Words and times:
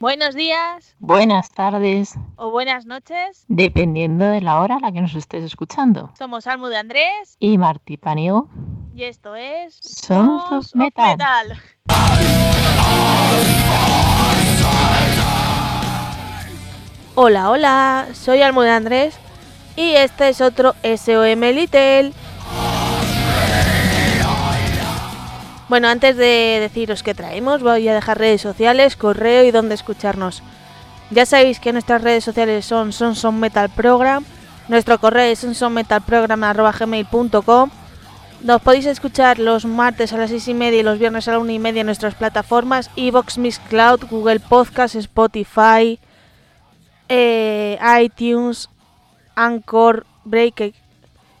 Buenos 0.00 0.36
días. 0.36 0.94
Buenas 1.00 1.50
tardes. 1.50 2.14
O 2.36 2.52
buenas 2.52 2.86
noches. 2.86 3.44
Dependiendo 3.48 4.26
de 4.26 4.40
la 4.40 4.60
hora 4.60 4.76
a 4.76 4.78
la 4.78 4.92
que 4.92 5.00
nos 5.00 5.16
estés 5.16 5.42
escuchando. 5.42 6.12
Somos 6.16 6.46
Almu 6.46 6.68
de 6.68 6.76
Andrés. 6.76 7.36
Y 7.40 7.58
Martí 7.58 7.96
Paniego. 7.96 8.48
Y 8.94 9.02
esto 9.02 9.34
es. 9.34 9.74
Sons 9.82 10.44
of 10.52 10.72
Metal. 10.76 11.18
metal. 11.18 11.60
Hola, 17.16 17.50
hola. 17.50 18.06
Soy 18.12 18.40
Almu 18.42 18.60
de 18.60 18.70
Andrés. 18.70 19.18
Y 19.74 19.96
este 19.96 20.28
es 20.28 20.40
otro 20.40 20.74
SOM 20.84 21.40
Little. 21.40 22.12
Bueno, 25.68 25.88
antes 25.88 26.16
de 26.16 26.58
deciros 26.60 27.02
qué 27.02 27.14
traemos, 27.14 27.62
voy 27.62 27.88
a 27.88 27.94
dejar 27.94 28.18
redes 28.18 28.40
sociales, 28.40 28.96
correo 28.96 29.44
y 29.44 29.50
dónde 29.50 29.74
escucharnos. 29.74 30.42
Ya 31.10 31.26
sabéis 31.26 31.60
que 31.60 31.72
nuestras 31.72 32.02
redes 32.02 32.24
sociales 32.24 32.64
son 32.64 32.92
Sonson 32.92 33.38
Metal 33.38 33.68
Program, 33.70 34.24
nuestro 34.68 34.98
correo 34.98 35.32
es 35.32 35.38
sonsonmetalprogram.gmail.com 35.38 37.70
Nos 38.42 38.60
podéis 38.60 38.84
escuchar 38.84 39.38
los 39.38 39.64
martes 39.64 40.12
a 40.12 40.18
las 40.18 40.28
6 40.28 40.48
y 40.48 40.54
media 40.54 40.80
y 40.80 40.82
los 40.82 40.98
viernes 40.98 41.26
a 41.26 41.32
la 41.32 41.38
1 41.38 41.50
y 41.50 41.58
media 41.58 41.80
en 41.80 41.86
nuestras 41.86 42.14
plataformas 42.14 42.90
Evox, 42.94 43.38
Miss 43.38 43.58
Cloud, 43.58 44.04
Google 44.10 44.40
Podcast, 44.40 44.94
Spotify, 44.94 45.98
eh, 47.08 47.78
iTunes, 48.02 48.68
Anchor, 49.34 50.04
Break 50.24 50.74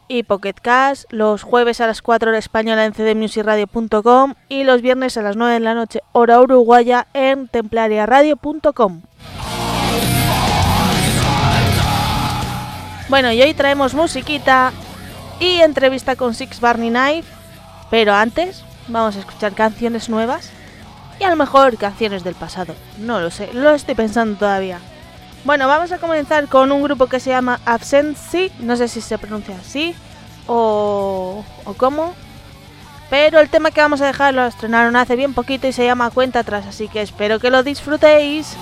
y 0.08 0.22
Pocket 0.22 0.54
Cast, 0.60 1.04
los 1.12 1.42
jueves 1.42 1.80
a 1.80 1.86
las 1.86 2.02
4 2.02 2.30
hora 2.30 2.38
española 2.38 2.84
en 2.84 2.92
cdmusicradio.com 2.92 4.34
y 4.48 4.64
los 4.64 4.82
viernes 4.82 5.16
a 5.16 5.22
las 5.22 5.36
9 5.36 5.54
de 5.54 5.60
la 5.60 5.74
noche 5.74 6.00
hora 6.12 6.40
uruguaya 6.40 7.06
en 7.12 7.46
templariaradio.com. 7.48 9.02
Bueno, 13.08 13.32
y 13.32 13.40
hoy 13.40 13.54
traemos 13.54 13.94
musiquita 13.94 14.72
y 15.40 15.60
entrevista 15.60 16.16
con 16.16 16.34
Six 16.34 16.60
Barney 16.60 16.90
Knife, 16.90 17.32
pero 17.90 18.12
antes 18.14 18.64
vamos 18.88 19.16
a 19.16 19.20
escuchar 19.20 19.54
canciones 19.54 20.08
nuevas 20.08 20.50
y 21.20 21.24
a 21.24 21.30
lo 21.30 21.36
mejor 21.36 21.76
canciones 21.76 22.24
del 22.24 22.34
pasado, 22.34 22.74
no 22.98 23.20
lo 23.20 23.30
sé, 23.30 23.50
lo 23.52 23.70
estoy 23.70 23.94
pensando 23.94 24.38
todavía. 24.38 24.80
Bueno, 25.44 25.66
vamos 25.66 25.92
a 25.92 25.98
comenzar 25.98 26.48
con 26.48 26.72
un 26.72 26.82
grupo 26.82 27.06
que 27.06 27.20
se 27.20 27.30
llama 27.30 27.60
Absentee, 27.64 28.52
no 28.58 28.76
sé 28.76 28.88
si 28.88 29.00
se 29.00 29.18
pronuncia 29.18 29.56
así 29.56 29.94
o, 30.46 31.44
o 31.64 31.74
cómo, 31.74 32.14
pero 33.08 33.40
el 33.40 33.48
tema 33.48 33.70
que 33.70 33.80
vamos 33.80 34.00
a 34.00 34.06
dejar 34.06 34.34
lo 34.34 34.44
estrenaron 34.44 34.96
hace 34.96 35.16
bien 35.16 35.34
poquito 35.34 35.66
y 35.66 35.72
se 35.72 35.84
llama 35.84 36.10
Cuenta 36.10 36.40
atrás, 36.40 36.66
así 36.66 36.88
que 36.88 37.00
espero 37.00 37.38
que 37.38 37.50
lo 37.50 37.62
disfrutéis. 37.62 38.56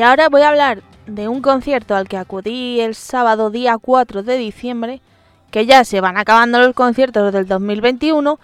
Y 0.00 0.02
ahora 0.02 0.30
voy 0.30 0.40
a 0.40 0.48
hablar 0.48 0.82
de 1.06 1.28
un 1.28 1.42
concierto 1.42 1.94
al 1.94 2.08
que 2.08 2.16
acudí 2.16 2.80
el 2.80 2.94
sábado 2.94 3.50
día 3.50 3.76
4 3.76 4.22
de 4.22 4.38
diciembre, 4.38 5.02
que 5.50 5.66
ya 5.66 5.84
se 5.84 6.00
van 6.00 6.16
acabando 6.16 6.58
los 6.58 6.72
conciertos 6.72 7.34
del 7.34 7.46
2021, 7.46 8.40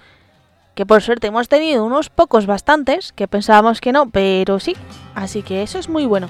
que 0.75 0.85
por 0.85 1.01
suerte 1.01 1.29
hemos 1.29 1.49
tenido 1.49 1.83
unos 1.83 2.11
pocos 2.11 2.45
bastantes, 2.45 3.15
que 3.15 3.27
pensábamos 3.27 3.81
que 3.81 3.93
no, 3.93 4.11
pero 4.11 4.61
sí, 4.61 4.77
así 5.15 5.43
que 5.43 5.63
eso 5.63 5.79
es 5.79 5.89
muy 5.89 6.05
bueno. 6.05 6.29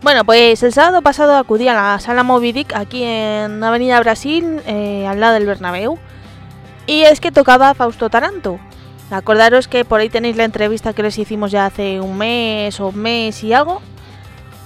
Bueno, 0.00 0.24
pues 0.24 0.62
el 0.62 0.72
sábado 0.72 1.02
pasado 1.02 1.34
acudí 1.34 1.66
a 1.66 1.74
la 1.74 1.98
sala 1.98 2.22
Moby 2.22 2.52
Dick 2.52 2.72
aquí 2.76 3.02
en 3.02 3.64
Avenida 3.64 3.98
Brasil, 3.98 4.62
eh, 4.68 5.08
al 5.08 5.18
lado 5.18 5.34
del 5.34 5.46
Bernabéu, 5.46 5.98
y 6.86 7.00
es 7.02 7.20
que 7.20 7.32
tocaba 7.32 7.74
Fausto 7.74 8.10
Taranto. 8.10 8.60
Acordaros 9.10 9.66
que 9.66 9.84
por 9.84 9.98
ahí 9.98 10.08
tenéis 10.08 10.36
la 10.36 10.44
entrevista 10.44 10.92
que 10.92 11.02
les 11.02 11.18
hicimos 11.18 11.50
ya 11.50 11.66
hace 11.66 12.00
un 12.00 12.16
mes 12.16 12.78
o 12.78 12.90
un 12.90 12.98
mes 12.98 13.42
y 13.42 13.52
algo, 13.52 13.82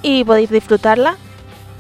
y 0.07 0.23
podéis 0.23 0.51
disfrutarla. 0.51 1.17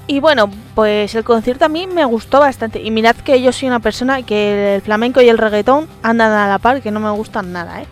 Y 0.09 0.19
bueno, 0.19 0.51
pues 0.75 1.15
el 1.15 1.23
concierto 1.23 1.65
a 1.65 1.69
mí 1.69 1.87
me 1.87 2.05
gustó 2.05 2.41
bastante. 2.41 2.83
Y 2.83 2.91
mirad 2.91 3.15
que 3.15 3.41
yo 3.41 3.53
soy 3.53 3.69
una 3.69 3.79
persona 3.79 4.23
que 4.23 4.75
el 4.75 4.83
flamenco 4.83 5.21
y 5.21 5.29
el 5.29 5.39
reggaetón 5.39 5.89
andan 6.03 6.33
a 6.33 6.49
la 6.49 6.59
par, 6.59 6.83
que 6.83 6.91
no 6.91 6.99
me 6.99 7.11
gustan 7.11 7.53
nada, 7.53 7.83
¿eh? 7.83 7.87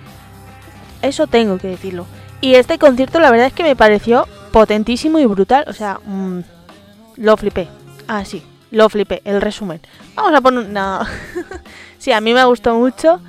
Eso 1.03 1.29
tengo 1.29 1.59
que 1.59 1.69
decirlo. 1.69 2.07
Y 2.41 2.57
este 2.57 2.79
concierto 2.79 3.21
la 3.21 3.31
verdad 3.31 3.47
es 3.47 3.53
que 3.53 3.63
me 3.63 3.77
pareció 3.77 4.27
potentísimo 4.51 5.21
y 5.21 5.27
brutal. 5.27 5.67
O 5.69 5.73
sea, 5.73 6.01
mmm, 6.05 6.41
lo 7.17 7.37
flipé. 7.37 7.69
Ah, 8.09 8.25
sí, 8.25 8.43
lo 8.73 8.89
flipé, 8.89 9.23
el 9.25 9.41
resumen. 9.41 9.81
Vamos 10.17 10.35
a 10.35 10.41
poner... 10.41 10.69
No. 10.69 11.01
sí, 11.99 12.11
a 12.11 12.21
mí 12.21 12.35
me 12.35 12.45
gustó 12.45 12.75
mucho. 12.75 13.21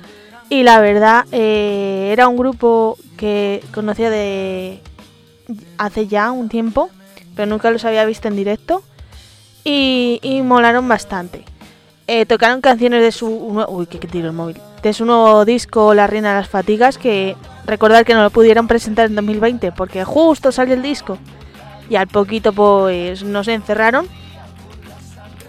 Y 0.48 0.64
la 0.64 0.80
verdad, 0.80 1.24
eh, 1.30 2.10
era 2.12 2.26
un 2.26 2.36
grupo 2.36 2.98
que 3.16 3.62
conocía 3.72 4.10
de 4.10 4.80
hace 5.78 6.08
ya 6.08 6.32
un 6.32 6.48
tiempo 6.48 6.90
pero 7.36 7.46
nunca 7.46 7.70
los 7.70 7.84
había 7.84 8.04
visto 8.04 8.26
en 8.26 8.34
directo 8.34 8.82
y, 9.62 10.18
y 10.22 10.42
molaron 10.42 10.88
bastante. 10.88 11.44
Eh, 12.08 12.24
tocaron 12.24 12.60
canciones 12.60 13.02
de 13.02 13.10
su 13.10 13.26
uy, 13.28 13.88
el 14.14 14.32
móvil, 14.32 14.56
de 14.80 14.92
su 14.92 15.04
nuevo 15.04 15.44
disco 15.44 15.92
La 15.92 16.06
Reina 16.06 16.30
de 16.30 16.36
las 16.36 16.48
Fatigas, 16.48 16.98
que 16.98 17.36
recordar 17.66 18.04
que 18.04 18.14
no 18.14 18.22
lo 18.22 18.30
pudieron 18.30 18.68
presentar 18.68 19.06
en 19.06 19.16
2020 19.16 19.72
porque 19.72 20.04
justo 20.04 20.52
salió 20.52 20.74
el 20.74 20.82
disco 20.82 21.18
y 21.90 21.96
al 21.96 22.06
poquito 22.06 22.52
pues 22.52 23.24
nos 23.24 23.48
encerraron 23.48 24.06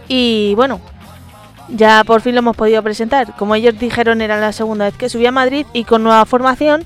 y 0.08 0.54
bueno, 0.56 0.82
ya 1.70 2.04
por 2.04 2.22
fin 2.22 2.34
lo 2.34 2.40
hemos 2.40 2.56
podido 2.56 2.82
presentar. 2.82 3.36
Como 3.36 3.54
ellos 3.54 3.78
dijeron 3.78 4.22
era 4.22 4.40
la 4.40 4.52
segunda 4.52 4.86
vez 4.86 4.96
que 4.96 5.10
subía 5.10 5.30
a 5.30 5.34
Madrid 5.34 5.68
y 5.74 5.84
con 5.84 6.02
nueva 6.02 6.26
formación 6.26 6.86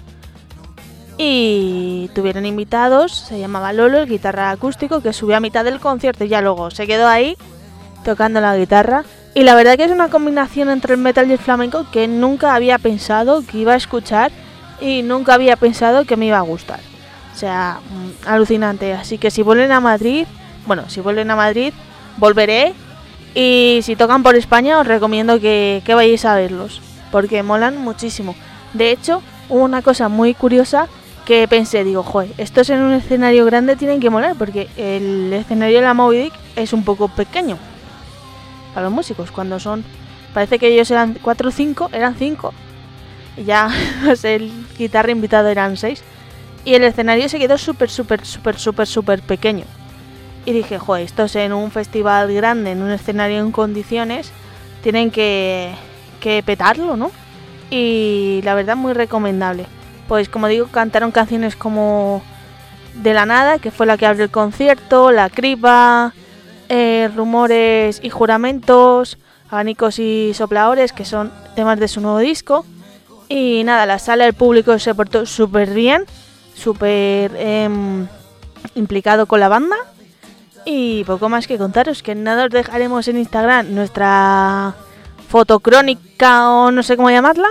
y 1.23 2.09
tuvieron 2.15 2.47
invitados, 2.47 3.11
se 3.11 3.39
llamaba 3.39 3.73
Lolo, 3.73 3.99
el 3.99 4.09
guitarra 4.09 4.49
acústico, 4.49 5.01
que 5.01 5.13
subió 5.13 5.37
a 5.37 5.39
mitad 5.39 5.63
del 5.63 5.79
concierto 5.79 6.23
y 6.23 6.29
ya 6.29 6.41
luego 6.41 6.71
se 6.71 6.87
quedó 6.87 7.07
ahí 7.07 7.37
tocando 8.03 8.41
la 8.41 8.57
guitarra. 8.57 9.03
Y 9.35 9.43
la 9.43 9.53
verdad 9.53 9.77
que 9.77 9.83
es 9.83 9.91
una 9.91 10.09
combinación 10.09 10.69
entre 10.69 10.95
el 10.95 10.99
metal 10.99 11.29
y 11.29 11.33
el 11.33 11.37
flamenco 11.37 11.85
que 11.91 12.07
nunca 12.07 12.55
había 12.55 12.79
pensado 12.79 13.45
que 13.45 13.59
iba 13.59 13.73
a 13.73 13.77
escuchar 13.77 14.31
y 14.81 15.03
nunca 15.03 15.35
había 15.35 15.57
pensado 15.57 16.05
que 16.05 16.17
me 16.17 16.25
iba 16.25 16.39
a 16.39 16.41
gustar. 16.41 16.79
O 17.33 17.37
sea, 17.37 17.79
mm, 17.87 18.27
alucinante. 18.27 18.93
Así 18.93 19.19
que 19.19 19.29
si 19.29 19.43
vuelven 19.43 19.71
a 19.71 19.79
Madrid, 19.79 20.25
bueno, 20.65 20.89
si 20.89 21.01
vuelven 21.01 21.29
a 21.29 21.35
Madrid, 21.35 21.71
volveré. 22.17 22.73
Y 23.35 23.81
si 23.83 23.95
tocan 23.95 24.23
por 24.23 24.35
España, 24.35 24.79
os 24.79 24.87
recomiendo 24.87 25.39
que, 25.39 25.83
vayáis 25.87 26.25
a 26.25 26.35
verlos, 26.35 26.81
porque 27.11 27.43
molan 27.43 27.77
muchísimo. 27.77 28.35
De 28.73 28.89
hecho, 28.89 29.21
una 29.49 29.83
cosa 29.83 30.09
muy 30.09 30.33
curiosa 30.33 30.87
que 31.25 31.47
pensé, 31.47 31.83
digo, 31.83 32.03
joder, 32.03 32.31
estos 32.37 32.69
en 32.69 32.81
un 32.81 32.93
escenario 32.93 33.45
grande 33.45 33.75
tienen 33.75 33.99
que 33.99 34.09
molar, 34.09 34.35
porque 34.37 34.67
el 34.77 35.31
escenario 35.33 35.77
de 35.77 35.85
la 35.85 35.93
Moby 35.93 36.31
es 36.55 36.73
un 36.73 36.83
poco 36.83 37.07
pequeño 37.07 37.57
para 38.73 38.85
los 38.85 38.93
músicos, 38.93 39.31
cuando 39.31 39.59
son, 39.59 39.83
parece 40.33 40.57
que 40.57 40.67
ellos 40.67 40.89
eran 40.91 41.17
4 41.21 41.49
o 41.49 41.51
5, 41.51 41.89
eran 41.93 42.15
5, 42.15 42.53
y 43.37 43.43
ya 43.43 43.69
pues 44.05 44.23
el 44.25 44.51
guitarra 44.77 45.11
invitado 45.11 45.49
eran 45.49 45.77
6, 45.77 46.03
y 46.63 46.73
el 46.73 46.83
escenario 46.83 47.27
se 47.29 47.39
quedó 47.39 47.57
súper, 47.57 47.89
súper, 47.89 48.25
súper, 48.25 48.57
súper, 48.57 48.87
súper 48.87 49.21
pequeño. 49.21 49.65
Y 50.45 50.53
dije, 50.53 50.79
joder, 50.79 51.05
estos 51.05 51.35
en 51.35 51.53
un 51.53 51.69
festival 51.69 52.33
grande, 52.33 52.71
en 52.71 52.81
un 52.81 52.91
escenario 52.91 53.39
en 53.39 53.51
condiciones, 53.51 54.31
tienen 54.81 55.11
que, 55.11 55.71
que 56.19 56.41
petarlo, 56.43 56.97
¿no? 56.97 57.11
Y 57.69 58.41
la 58.43 58.55
verdad 58.55 58.75
muy 58.75 58.93
recomendable 58.93 59.65
pues 60.11 60.27
como 60.27 60.49
digo, 60.49 60.67
cantaron 60.67 61.11
canciones 61.11 61.55
como 61.55 62.21
De 62.95 63.13
la 63.13 63.25
Nada, 63.25 63.59
que 63.59 63.71
fue 63.71 63.85
la 63.85 63.95
que 63.95 64.05
abrió 64.05 64.25
el 64.25 64.29
concierto, 64.29 65.09
La 65.09 65.29
Criba, 65.29 66.13
eh, 66.67 67.09
Rumores 67.15 68.01
y 68.03 68.09
Juramentos, 68.09 69.17
Abanicos 69.49 69.99
y 69.99 70.33
Sopladores, 70.33 70.91
que 70.91 71.05
son 71.05 71.31
temas 71.55 71.79
de 71.79 71.87
su 71.87 72.01
nuevo 72.01 72.17
disco. 72.17 72.65
Y 73.29 73.63
nada, 73.63 73.85
la 73.85 73.99
sala 73.99 74.25
del 74.25 74.33
público 74.33 74.77
se 74.79 74.93
portó 74.93 75.25
súper 75.25 75.69
bien, 75.69 76.03
súper 76.55 77.31
em, 77.37 78.05
implicado 78.75 79.27
con 79.27 79.39
la 79.39 79.47
banda. 79.47 79.77
Y 80.65 81.05
poco 81.05 81.29
más 81.29 81.47
que 81.47 81.57
contaros, 81.57 82.03
que 82.03 82.15
nada 82.15 82.47
os 82.47 82.51
dejaremos 82.51 83.07
en 83.07 83.17
Instagram 83.17 83.73
nuestra 83.73 84.75
fotocrónica 85.29 86.49
o 86.49 86.71
no 86.71 86.83
sé 86.83 86.97
cómo 86.97 87.09
llamarla 87.09 87.47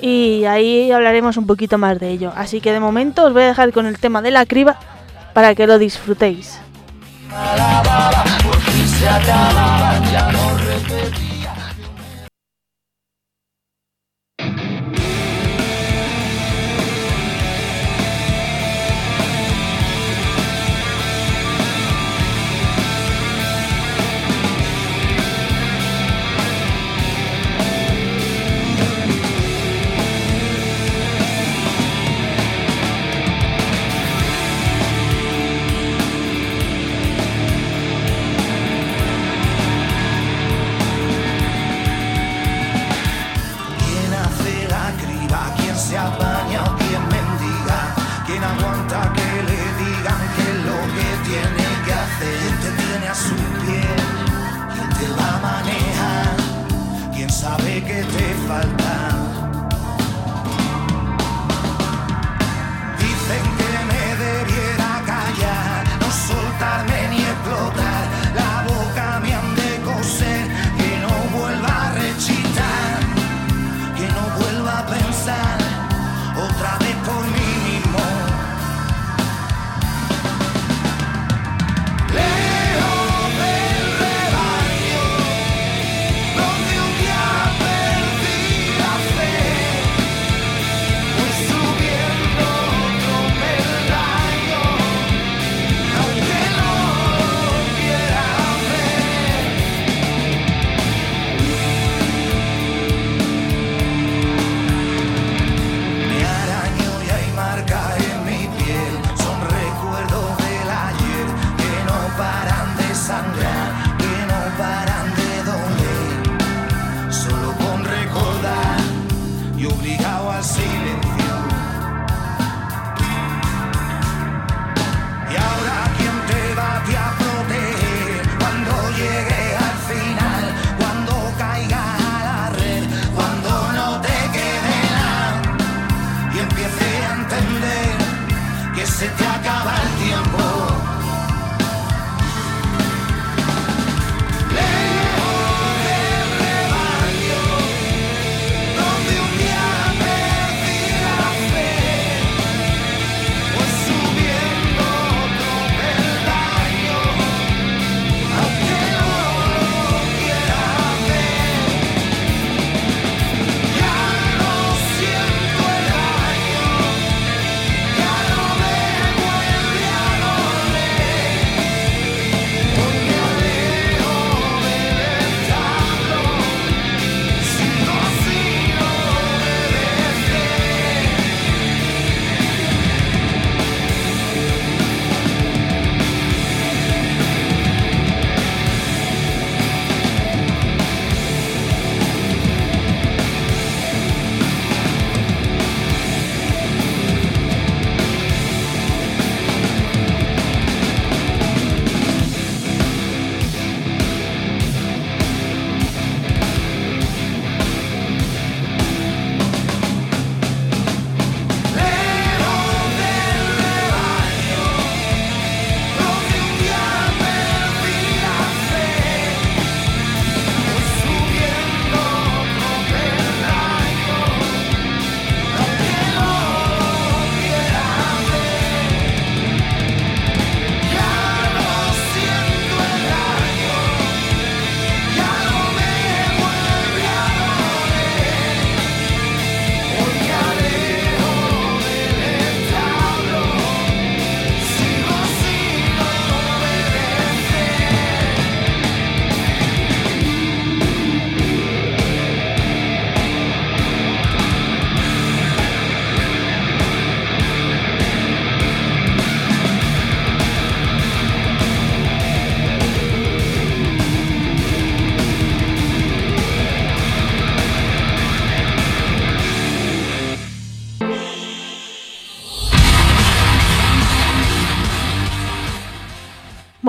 y 0.00 0.44
ahí 0.44 0.90
hablaremos 0.90 1.36
un 1.36 1.46
poquito 1.46 1.78
más 1.78 1.98
de 1.98 2.10
ello. 2.10 2.32
Así 2.36 2.60
que 2.60 2.72
de 2.72 2.80
momento 2.80 3.24
os 3.24 3.32
voy 3.32 3.42
a 3.42 3.46
dejar 3.46 3.72
con 3.72 3.86
el 3.86 3.98
tema 3.98 4.22
de 4.22 4.30
la 4.30 4.46
criba 4.46 4.78
para 5.32 5.54
que 5.54 5.66
lo 5.66 5.78
disfrutéis. 5.78 6.60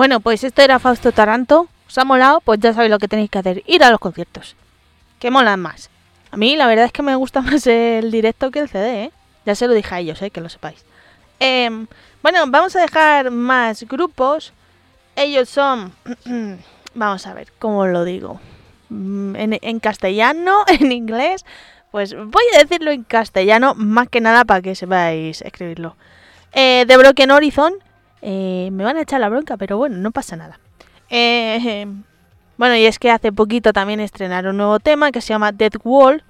Bueno, 0.02 0.18
pues 0.18 0.42
esto 0.42 0.62
era 0.62 0.80
Fausto 0.80 1.12
Taranto. 1.12 1.68
¿Os 1.86 1.96
ha 1.96 2.04
molado? 2.04 2.40
Pues 2.40 2.58
ya 2.58 2.72
sabéis 2.72 2.90
lo 2.90 2.98
que 2.98 3.06
tenéis 3.06 3.30
que 3.30 3.38
hacer. 3.38 3.62
Ir 3.68 3.84
a 3.84 3.90
los 3.92 4.00
conciertos. 4.00 4.56
Que 5.20 5.30
molan 5.30 5.60
más. 5.60 5.90
A 6.32 6.36
mí 6.36 6.56
la 6.56 6.66
verdad 6.66 6.86
es 6.86 6.92
que 6.92 7.04
me 7.04 7.14
gusta 7.14 7.40
más 7.40 7.64
el 7.68 8.10
directo 8.10 8.50
que 8.50 8.58
el 8.58 8.68
CD, 8.68 9.04
¿eh? 9.04 9.12
Ya 9.46 9.54
se 9.54 9.68
lo 9.68 9.74
dije 9.74 9.94
a 9.94 10.00
ellos, 10.00 10.20
¿eh? 10.20 10.30
Que 10.30 10.40
lo 10.40 10.48
sepáis. 10.48 10.84
Em, 11.38 11.86
bueno, 12.20 12.42
vamos 12.48 12.74
a 12.74 12.80
dejar 12.80 13.30
más 13.30 13.84
grupos. 13.84 14.52
Ellos 15.14 15.48
son... 15.48 15.92
vamos 16.94 17.24
a 17.28 17.34
ver, 17.34 17.52
¿cómo 17.60 17.86
lo 17.86 18.02
digo? 18.02 18.40
Mm, 18.88 19.36
En, 19.36 19.78
castellano, 19.78 20.64
en 20.66 20.90
inglés. 20.90 21.44
Pues 21.92 22.16
voy 22.16 22.44
a 22.56 22.58
decirlo 22.58 22.90
en 22.90 23.04
castellano, 23.04 23.76
más 23.76 24.08
que 24.08 24.20
nada 24.20 24.44
para 24.44 24.62
que 24.62 24.74
sepáis 24.74 25.42
escribirlo. 25.42 25.94
Eh, 26.54 26.86
The 26.88 26.96
Broken 26.96 27.30
Horizon. 27.30 27.74
Eh, 28.22 28.70
me 28.72 28.84
van 28.84 28.96
a 28.96 29.02
echar 29.02 29.20
la 29.20 29.28
bronca, 29.28 29.56
pero 29.56 29.76
bueno, 29.76 29.98
no 29.98 30.12
pasa 30.12 30.36
nada. 30.36 30.58
Eh, 31.10 31.86
bueno, 32.56 32.76
y 32.76 32.86
es 32.86 32.98
que 32.98 33.10
hace 33.10 33.32
poquito 33.32 33.72
también 33.72 34.00
estrenaron 34.00 34.52
un 34.52 34.58
nuevo 34.58 34.80
tema 34.80 35.10
que 35.10 35.20
se 35.20 35.28
llama 35.28 35.52
Dead 35.52 35.72
Wall. 35.84 36.22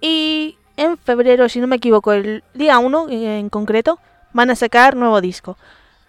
Y 0.00 0.56
en 0.76 0.96
febrero, 0.96 1.48
si 1.48 1.60
no 1.60 1.66
me 1.66 1.76
equivoco, 1.76 2.12
el 2.12 2.42
día 2.54 2.78
1 2.78 3.08
en 3.10 3.50
concreto, 3.50 3.98
van 4.32 4.50
a 4.50 4.56
sacar 4.56 4.96
nuevo 4.96 5.20
disco. 5.20 5.58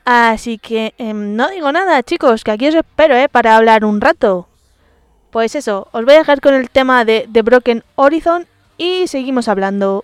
Así 0.06 0.58
que 0.58 0.94
em, 0.98 1.36
no 1.36 1.50
digo 1.50 1.72
nada, 1.72 2.01
chicos, 2.03 2.44
que 2.44 2.51
aquí 2.51 2.68
os 2.70 2.75
espero, 2.75 3.15
¿eh? 3.15 3.30
Para 3.30 3.58
hablar 3.58 3.86
un 3.86 4.01
rato. 4.01 4.48
Pues 5.30 5.56
eso, 5.56 5.88
os 5.91 6.06
voy 6.06 6.15
a 6.15 6.20
dejar 6.20 6.41
con 6.41 6.53
el 6.53 6.70
tema 6.70 7.06
de 7.06 7.27
The 7.32 7.41
Broken 7.41 7.84
Horizon 7.96 8.48
y 8.77 9.08
seguimos 9.08 9.48
hablando. 9.48 10.03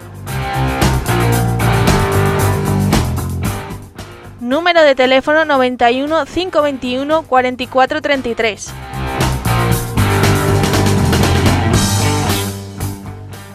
Número 4.51 4.83
de 4.83 4.95
teléfono 4.95 5.45
91 5.45 6.25
521 6.25 7.23
4433. 7.23 8.73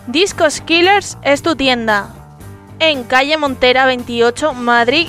Discos 0.06 0.62
Killers 0.62 1.18
es 1.20 1.42
tu 1.42 1.54
tienda. 1.54 2.14
en 2.78 3.04
calle 3.04 3.36
Montera 3.36 3.84
28, 3.84 4.54
Madrid. 4.54 5.08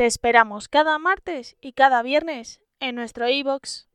Te 0.00 0.06
esperamos 0.06 0.68
cada 0.68 0.98
martes 0.98 1.58
y 1.60 1.74
cada 1.74 2.00
viernes 2.00 2.62
en 2.80 2.94
nuestro 2.94 3.28
iBox. 3.28 3.86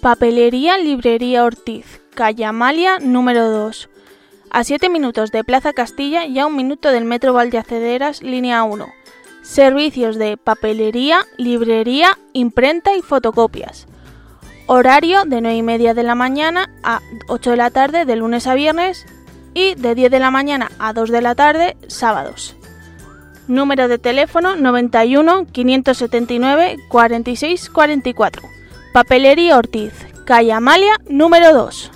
Papelería 0.00 0.78
Librería 0.78 1.42
Ortiz, 1.42 2.00
calle 2.14 2.44
Amalia 2.44 3.00
número 3.00 3.50
2. 3.50 3.90
A 4.50 4.62
7 4.62 4.90
minutos 4.90 5.32
de 5.32 5.42
Plaza 5.42 5.72
Castilla 5.72 6.24
y 6.24 6.38
a 6.38 6.46
un 6.46 6.54
minuto 6.54 6.92
del 6.92 7.04
Metro 7.04 7.32
Valdeacederas, 7.32 8.22
línea 8.22 8.62
1. 8.62 8.86
Servicios 9.42 10.14
de 10.14 10.36
papelería, 10.36 11.26
librería, 11.36 12.16
imprenta 12.32 12.94
y 12.94 13.02
fotocopias. 13.02 13.88
Horario 14.72 15.24
de 15.24 15.40
9 15.40 15.56
y 15.56 15.62
media 15.64 15.94
de 15.94 16.04
la 16.04 16.14
mañana 16.14 16.70
a 16.84 17.00
8 17.26 17.50
de 17.50 17.56
la 17.56 17.70
tarde 17.70 18.04
de 18.04 18.14
lunes 18.14 18.46
a 18.46 18.54
viernes 18.54 19.04
y 19.52 19.74
de 19.74 19.96
10 19.96 20.12
de 20.12 20.20
la 20.20 20.30
mañana 20.30 20.70
a 20.78 20.92
2 20.92 21.10
de 21.10 21.20
la 21.20 21.34
tarde 21.34 21.76
sábados. 21.88 22.54
Número 23.48 23.88
de 23.88 23.98
teléfono 23.98 24.54
91 24.54 25.46
579 25.50 26.76
46 26.88 27.68
44. 27.68 28.42
Papelería 28.92 29.58
Ortiz, 29.58 29.92
calle 30.24 30.52
Amalia, 30.52 30.94
número 31.08 31.52
2. 31.52 31.90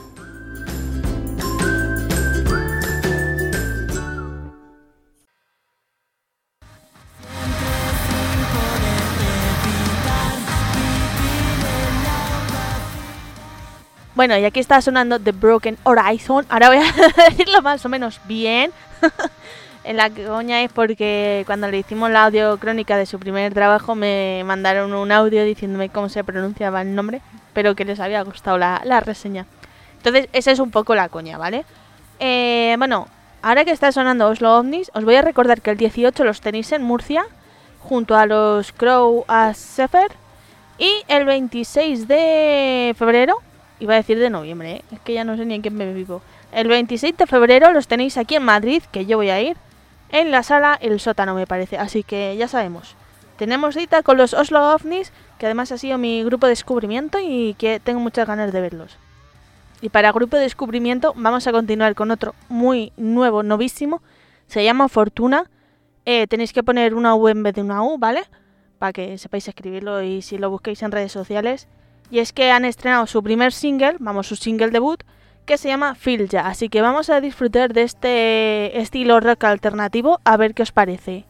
Bueno, 14.14 14.38
y 14.38 14.44
aquí 14.44 14.60
está 14.60 14.80
sonando 14.80 15.18
The 15.18 15.32
Broken 15.32 15.76
Horizon. 15.82 16.46
Ahora 16.48 16.68
voy 16.68 16.78
a 16.78 16.84
decirlo 17.30 17.62
más 17.62 17.84
o 17.84 17.88
menos 17.88 18.20
bien. 18.26 18.70
en 19.84 19.96
la 19.96 20.08
coña 20.08 20.62
es 20.62 20.72
porque 20.72 21.42
cuando 21.46 21.68
le 21.68 21.78
hicimos 21.78 22.10
la 22.10 22.26
audio 22.26 22.56
crónica 22.58 22.96
de 22.96 23.06
su 23.06 23.18
primer 23.18 23.52
trabajo 23.52 23.96
me 23.96 24.42
mandaron 24.46 24.94
un 24.94 25.10
audio 25.10 25.44
diciéndome 25.44 25.88
cómo 25.88 26.08
se 26.08 26.22
pronunciaba 26.22 26.82
el 26.82 26.94
nombre, 26.94 27.22
pero 27.54 27.74
que 27.74 27.84
les 27.84 27.98
había 27.98 28.22
gustado 28.22 28.56
la, 28.56 29.00
reseña. 29.00 29.46
Entonces, 29.96 30.28
esa 30.32 30.52
es 30.52 30.60
un 30.60 30.70
poco 30.70 30.94
la 30.94 31.08
coña, 31.08 31.36
¿vale? 31.36 31.64
Eh, 32.20 32.76
bueno, 32.78 33.08
ahora 33.42 33.64
que 33.64 33.72
está 33.72 33.90
sonando 33.90 34.28
Oslo 34.28 34.58
OVNIs, 34.58 34.92
os 34.94 35.04
voy 35.04 35.16
a 35.16 35.22
recordar 35.22 35.60
que 35.60 35.70
el 35.70 35.76
18 35.76 36.22
los 36.22 36.40
tenéis 36.40 36.70
en 36.70 36.84
Murcia, 36.84 37.24
junto 37.80 38.16
a 38.16 38.26
los 38.26 38.70
Crow 38.70 39.24
as 39.26 39.58
Sefer, 39.58 40.12
y 40.78 41.02
el 41.08 41.24
26 41.24 42.06
de 42.06 42.94
febrero, 42.96 43.40
iba 43.80 43.94
a 43.94 43.96
decir 43.96 44.18
de 44.18 44.30
noviembre, 44.30 44.72
¿eh? 44.72 44.84
es 44.92 45.00
que 45.00 45.14
ya 45.14 45.24
no 45.24 45.36
sé 45.36 45.44
ni 45.44 45.54
en 45.54 45.62
qué 45.62 45.70
me 45.70 45.92
vivo. 45.92 46.22
El 46.52 46.68
26 46.68 47.16
de 47.16 47.26
febrero 47.26 47.72
los 47.72 47.88
tenéis 47.88 48.16
aquí 48.16 48.36
en 48.36 48.44
Madrid, 48.44 48.82
que 48.92 49.06
yo 49.06 49.16
voy 49.16 49.30
a 49.30 49.40
ir, 49.40 49.56
en 50.10 50.30
la 50.30 50.44
sala 50.44 50.78
El 50.80 51.00
Sótano, 51.00 51.34
me 51.34 51.46
parece. 51.46 51.76
Así 51.76 52.04
que 52.04 52.36
ya 52.36 52.46
sabemos. 52.46 52.94
Tenemos 53.36 53.74
cita 53.74 54.04
con 54.04 54.16
los 54.16 54.32
Oslo 54.32 54.74
OVNIs, 54.74 55.12
que 55.38 55.46
además 55.46 55.72
ha 55.72 55.78
sido 55.78 55.98
mi 55.98 56.22
grupo 56.22 56.46
de 56.46 56.50
descubrimiento 56.50 57.18
y 57.20 57.54
que 57.54 57.80
tengo 57.80 57.98
muchas 57.98 58.28
ganas 58.28 58.52
de 58.52 58.60
verlos. 58.60 58.96
Y 59.80 59.88
para 59.88 60.12
grupo 60.12 60.36
de 60.36 60.44
descubrimiento 60.44 61.12
vamos 61.16 61.46
a 61.48 61.52
continuar 61.52 61.96
con 61.96 62.12
otro 62.12 62.34
muy 62.48 62.92
nuevo, 62.96 63.42
novísimo. 63.42 64.02
Se 64.46 64.62
llama 64.62 64.88
Fortuna. 64.88 65.50
Eh, 66.04 66.28
tenéis 66.28 66.52
que 66.52 66.62
poner 66.62 66.94
una 66.94 67.16
U 67.16 67.28
en 67.28 67.42
vez 67.42 67.54
de 67.54 67.62
una 67.62 67.82
U, 67.82 67.98
¿vale? 67.98 68.22
Para 68.78 68.92
que 68.92 69.18
sepáis 69.18 69.48
escribirlo 69.48 70.00
y 70.02 70.22
si 70.22 70.38
lo 70.38 70.48
busquéis 70.48 70.82
en 70.82 70.92
redes 70.92 71.10
sociales. 71.10 71.66
Y 72.14 72.20
es 72.20 72.32
que 72.32 72.52
han 72.52 72.64
estrenado 72.64 73.08
su 73.08 73.24
primer 73.24 73.52
single, 73.52 73.96
vamos, 73.98 74.28
su 74.28 74.36
single 74.36 74.70
debut, 74.70 75.02
que 75.46 75.58
se 75.58 75.66
llama 75.66 75.96
Feel 75.96 76.28
Ya. 76.28 76.46
Así 76.46 76.68
que 76.68 76.80
vamos 76.80 77.10
a 77.10 77.20
disfrutar 77.20 77.72
de 77.72 77.82
este 77.82 78.78
estilo 78.78 79.18
rock 79.18 79.42
alternativo, 79.42 80.20
a 80.24 80.36
ver 80.36 80.54
qué 80.54 80.62
os 80.62 80.70
parece. 80.70 81.26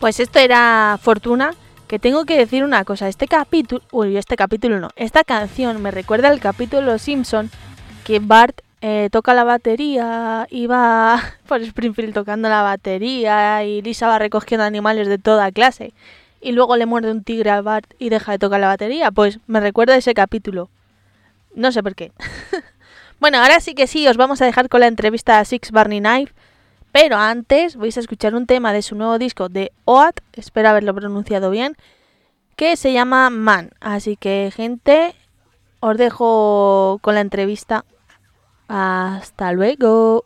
Pues 0.00 0.18
esto 0.18 0.38
era 0.38 0.98
Fortuna, 0.98 1.54
que 1.86 1.98
tengo 1.98 2.24
que 2.24 2.38
decir 2.38 2.64
una 2.64 2.86
cosa, 2.86 3.06
este 3.06 3.28
capítulo, 3.28 3.82
uy, 3.92 4.16
este 4.16 4.34
capítulo 4.34 4.80
no, 4.80 4.88
esta 4.96 5.24
canción 5.24 5.82
me 5.82 5.90
recuerda 5.90 6.28
al 6.28 6.40
capítulo 6.40 6.96
Simpson 6.98 7.50
que 8.04 8.18
Bart 8.18 8.62
eh, 8.80 9.10
toca 9.12 9.34
la 9.34 9.44
batería 9.44 10.46
y 10.48 10.66
va 10.66 11.22
por 11.46 11.60
Springfield 11.60 12.14
tocando 12.14 12.48
la 12.48 12.62
batería 12.62 13.62
y 13.62 13.82
Lisa 13.82 14.06
va 14.06 14.18
recogiendo 14.18 14.64
animales 14.64 15.06
de 15.06 15.18
toda 15.18 15.52
clase 15.52 15.92
y 16.40 16.52
luego 16.52 16.78
le 16.78 16.86
muerde 16.86 17.10
un 17.10 17.22
tigre 17.22 17.50
a 17.50 17.60
Bart 17.60 17.92
y 17.98 18.08
deja 18.08 18.32
de 18.32 18.38
tocar 18.38 18.58
la 18.58 18.68
batería, 18.68 19.10
pues 19.10 19.38
me 19.46 19.60
recuerda 19.60 19.96
ese 19.96 20.14
capítulo. 20.14 20.70
No 21.54 21.72
sé 21.72 21.82
por 21.82 21.94
qué. 21.94 22.10
bueno, 23.20 23.38
ahora 23.38 23.60
sí 23.60 23.74
que 23.74 23.86
sí, 23.86 24.08
os 24.08 24.16
vamos 24.16 24.40
a 24.40 24.46
dejar 24.46 24.70
con 24.70 24.80
la 24.80 24.86
entrevista 24.86 25.40
a 25.40 25.44
Six 25.44 25.72
Barney 25.72 26.00
Knife. 26.00 26.32
Pero 26.92 27.16
antes 27.16 27.76
vais 27.76 27.96
a 27.96 28.00
escuchar 28.00 28.34
un 28.34 28.46
tema 28.46 28.72
de 28.72 28.82
su 28.82 28.94
nuevo 28.96 29.18
disco 29.18 29.48
de 29.48 29.72
OAT, 29.84 30.20
espero 30.32 30.70
haberlo 30.70 30.94
pronunciado 30.94 31.50
bien, 31.50 31.76
que 32.56 32.76
se 32.76 32.92
llama 32.92 33.30
Man. 33.30 33.70
Así 33.80 34.16
que, 34.16 34.52
gente, 34.54 35.14
os 35.80 35.96
dejo 35.96 36.98
con 37.00 37.14
la 37.14 37.20
entrevista. 37.20 37.84
Hasta 38.68 39.52
luego. 39.52 40.24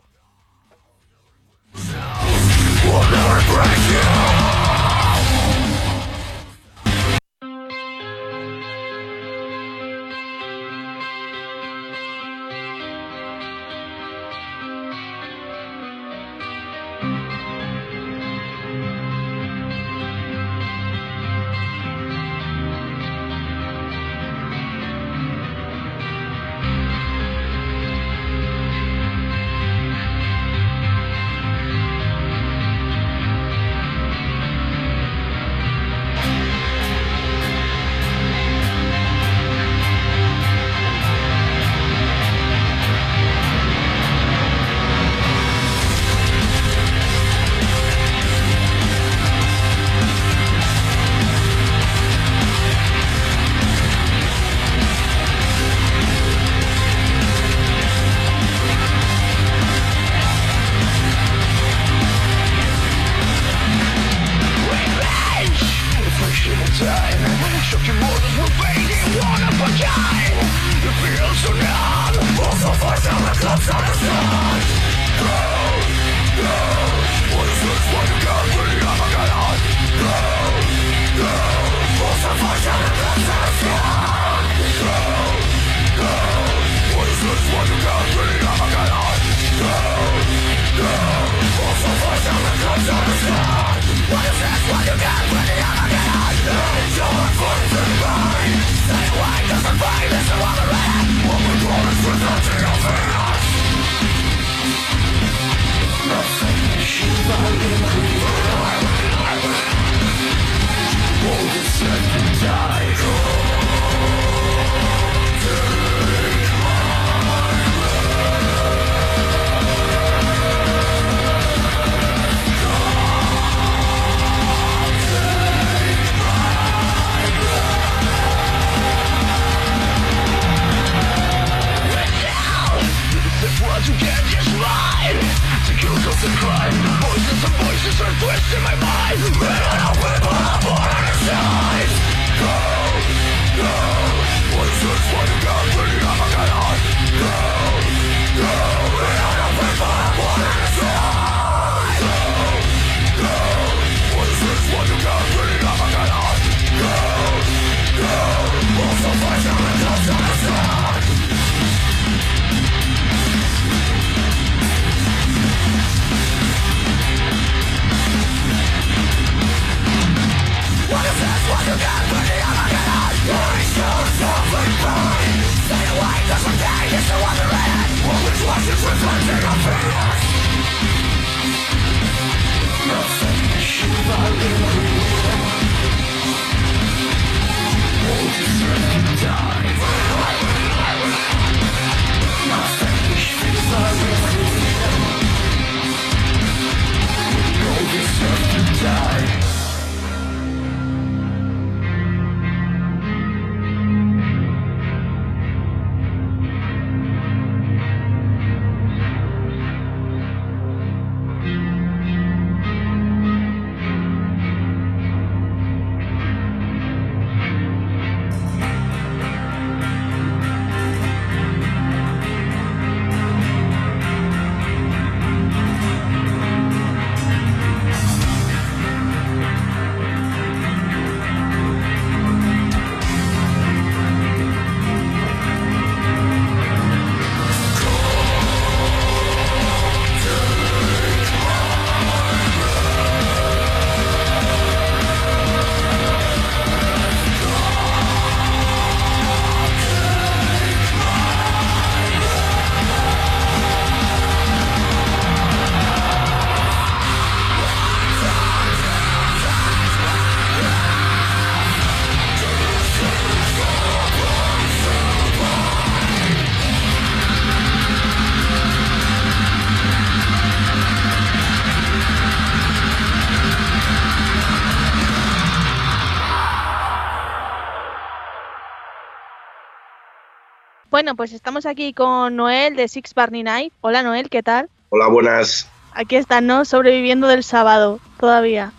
Bueno, 280.91 281.15
pues 281.15 281.33
estamos 281.33 281.65
aquí 281.65 281.93
con 281.93 282.35
Noel 282.35 282.75
de 282.75 282.87
Six 282.87 283.13
Barney 283.13 283.43
Night. 283.43 283.73
Hola 283.81 284.03
Noel, 284.03 284.29
¿qué 284.29 284.43
tal? 284.43 284.69
Hola, 284.89 285.07
buenas. 285.07 285.69
Aquí 285.93 286.15
están, 286.15 286.47
¿no? 286.47 286.63
Sobreviviendo 286.63 287.27
del 287.27 287.43
sábado, 287.43 287.99
todavía. 288.19 288.71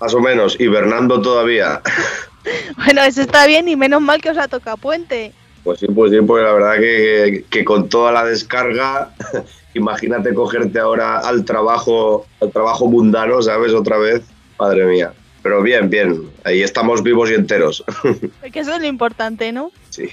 Más 0.00 0.14
o 0.14 0.20
menos, 0.20 0.58
hibernando 0.58 1.20
todavía. 1.20 1.80
Bueno, 2.82 3.02
eso 3.02 3.20
está 3.20 3.46
bien 3.46 3.68
y 3.68 3.76
menos 3.76 4.00
mal 4.00 4.22
que 4.22 4.30
os 4.30 4.38
ha 4.38 4.48
tocado 4.48 4.78
puente. 4.78 5.34
Pues 5.62 5.78
sí, 5.78 5.86
pues 5.88 6.10
sí, 6.10 6.18
porque 6.26 6.42
la 6.42 6.52
verdad 6.54 6.78
que, 6.78 7.44
que 7.50 7.66
con 7.66 7.90
toda 7.90 8.12
la 8.12 8.24
descarga, 8.24 9.10
imagínate 9.74 10.32
cogerte 10.32 10.78
ahora 10.78 11.18
al 11.18 11.44
trabajo, 11.44 12.26
al 12.40 12.50
trabajo 12.50 12.86
mundano, 12.86 13.42
¿sabes? 13.42 13.74
Otra 13.74 13.98
vez, 13.98 14.22
madre 14.58 14.86
mía. 14.86 15.12
Pero 15.42 15.62
bien, 15.62 15.90
bien, 15.90 16.30
ahí 16.44 16.62
estamos 16.62 17.02
vivos 17.02 17.30
y 17.30 17.34
enteros. 17.34 17.84
Que 18.52 18.60
eso 18.60 18.74
es 18.74 18.80
lo 18.80 18.86
importante, 18.86 19.52
¿no? 19.52 19.70
Sí. 19.90 20.08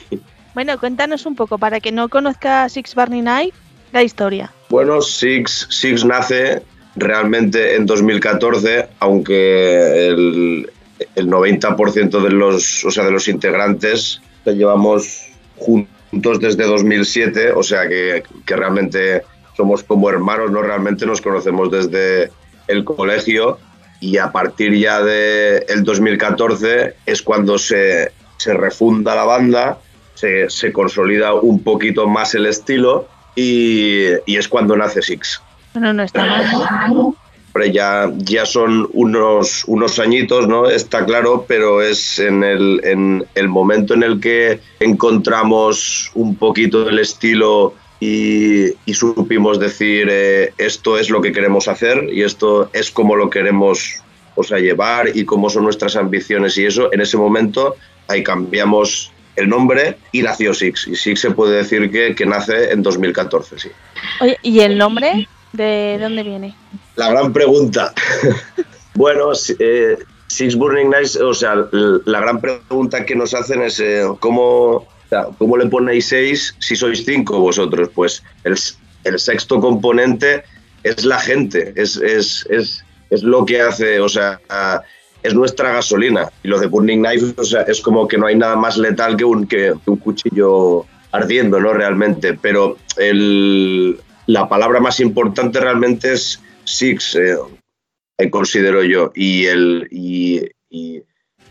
Bueno, 0.57 0.79
cuéntanos 0.79 1.27
un 1.27 1.35
poco, 1.35 1.59
para 1.59 1.79
que 1.79 1.91
no 1.91 2.09
conozca 2.09 2.67
Six 2.67 2.95
Barney 2.95 3.21
Night, 3.21 3.53
la 3.91 4.01
historia. 4.01 4.51
Bueno, 4.69 5.03
Six, 5.03 5.67
Six 5.69 6.03
nace 6.03 6.63
realmente 6.95 7.75
en 7.75 7.85
2014, 7.85 8.87
aunque 8.99 10.07
el, 10.07 10.67
el 11.13 11.27
90% 11.29 12.23
de 12.23 12.31
los, 12.31 12.83
o 12.83 12.89
sea, 12.89 13.05
de 13.05 13.11
los 13.11 13.27
integrantes 13.27 14.19
que 14.43 14.55
llevamos 14.55 15.27
juntos 15.57 16.39
desde 16.39 16.63
2007, 16.63 17.51
o 17.51 17.61
sea 17.61 17.87
que, 17.87 18.23
que 18.43 18.55
realmente 18.55 19.21
somos 19.55 19.83
como 19.83 20.09
hermanos, 20.09 20.49
¿no? 20.49 20.63
Realmente 20.63 21.05
nos 21.05 21.21
conocemos 21.21 21.69
desde 21.69 22.31
el 22.67 22.83
colegio 22.83 23.59
y 23.99 24.17
a 24.17 24.31
partir 24.31 24.73
ya 24.73 25.03
del 25.03 25.65
el 25.69 25.83
2014 25.83 26.95
es 27.05 27.21
cuando 27.21 27.59
se, 27.59 28.11
se 28.37 28.55
refunda 28.55 29.13
la 29.13 29.23
banda, 29.25 29.77
se, 30.17 30.49
se 30.49 30.73
consolida 30.73 31.33
un 31.35 31.61
poquito 31.61 32.07
más 32.07 32.33
el 32.33 32.47
estilo 32.47 33.07
y, 33.35 34.07
y 34.25 34.37
es 34.37 34.47
cuando 34.47 34.75
nace 34.75 35.01
Six. 35.01 35.41
Bueno, 35.73 35.93
no 35.93 36.01
está 36.01 36.25
mal. 36.25 36.95
Hombre, 37.53 37.71
ya, 37.71 38.11
ya 38.17 38.45
son 38.47 38.89
unos, 38.93 39.63
unos 39.67 39.99
añitos, 39.99 40.47
¿no? 40.47 40.69
Está 40.69 41.05
claro, 41.05 41.45
pero 41.47 41.83
es 41.83 42.17
en 42.17 42.43
el, 42.43 42.81
en 42.83 43.25
el 43.35 43.47
momento 43.47 43.93
en 43.93 44.03
el 44.03 44.19
que 44.19 44.59
encontramos 44.79 46.11
un 46.15 46.35
poquito 46.35 46.89
el 46.89 46.97
estilo 46.97 47.75
y, 47.99 48.69
y 48.85 48.93
supimos 48.93 49.59
decir 49.59 50.07
eh, 50.09 50.53
esto 50.57 50.97
es 50.97 51.09
lo 51.11 51.21
que 51.21 51.31
queremos 51.31 51.67
hacer 51.67 52.09
y 52.11 52.23
esto 52.23 52.69
es 52.73 52.91
como 52.91 53.15
lo 53.15 53.29
queremos 53.29 54.01
o 54.35 54.43
sea, 54.43 54.59
llevar 54.59 55.09
y 55.15 55.25
cómo 55.25 55.49
son 55.49 55.63
nuestras 55.63 55.95
ambiciones 55.95 56.57
y 56.59 56.65
eso, 56.65 56.93
en 56.93 57.01
ese 57.01 57.17
momento 57.17 57.75
ahí 58.07 58.23
cambiamos 58.23 59.11
el 59.37 59.47
nombre 59.47 59.97
y 60.11 60.21
nació 60.21 60.53
Six. 60.53 60.87
Y 60.87 60.95
Six 60.95 61.21
se 61.21 61.31
puede 61.31 61.57
decir 61.57 61.89
que, 61.89 62.13
que 62.13 62.25
nace 62.25 62.71
en 62.71 62.83
2014, 62.83 63.59
sí. 63.59 63.69
Oye, 64.19 64.37
¿y 64.41 64.59
el 64.59 64.77
nombre? 64.77 65.27
¿De 65.53 65.97
dónde 65.99 66.23
viene? 66.23 66.55
La 66.95 67.09
gran 67.11 67.31
pregunta. 67.31 67.93
bueno, 68.95 69.31
eh, 69.59 69.97
Six 70.27 70.55
Burning 70.55 70.89
Nights, 70.89 71.15
o 71.15 71.33
sea, 71.33 71.55
la 71.71 72.19
gran 72.19 72.41
pregunta 72.41 73.05
que 73.05 73.15
nos 73.15 73.33
hacen 73.33 73.61
es 73.61 73.79
eh, 73.79 74.03
¿cómo, 74.19 74.87
¿cómo 75.37 75.57
le 75.57 75.67
ponéis 75.67 76.07
seis 76.07 76.55
si 76.59 76.75
sois 76.75 77.05
cinco 77.05 77.39
vosotros? 77.39 77.89
Pues 77.93 78.23
el, 78.43 78.57
el 79.03 79.19
sexto 79.19 79.59
componente 79.59 80.43
es 80.83 81.05
la 81.05 81.19
gente, 81.19 81.73
es, 81.75 81.95
es, 81.97 82.45
es, 82.49 82.83
es 83.09 83.23
lo 83.23 83.45
que 83.45 83.61
hace, 83.61 83.99
o 83.99 84.09
sea, 84.09 84.39
es 85.23 85.33
nuestra 85.33 85.71
gasolina. 85.73 86.29
Y 86.43 86.47
lo 86.47 86.59
de 86.59 86.67
Burning 86.67 86.99
Knife, 87.03 87.33
o 87.37 87.43
sea, 87.43 87.61
es 87.61 87.81
como 87.81 88.07
que 88.07 88.17
no 88.17 88.27
hay 88.27 88.35
nada 88.35 88.55
más 88.55 88.77
letal 88.77 89.17
que 89.17 89.25
un, 89.25 89.47
que 89.47 89.73
un 89.85 89.97
cuchillo 89.97 90.85
ardiendo, 91.11 91.59
¿no? 91.59 91.73
Realmente. 91.73 92.33
Pero 92.33 92.77
el, 92.97 93.99
la 94.27 94.47
palabra 94.47 94.79
más 94.79 94.99
importante 94.99 95.59
realmente 95.59 96.13
es 96.13 96.41
Six, 96.63 97.15
eh, 97.15 98.29
considero 98.29 98.83
yo. 98.83 99.11
Y 99.15 99.45
el 99.45 99.87
y, 99.89 100.41
y 100.69 101.01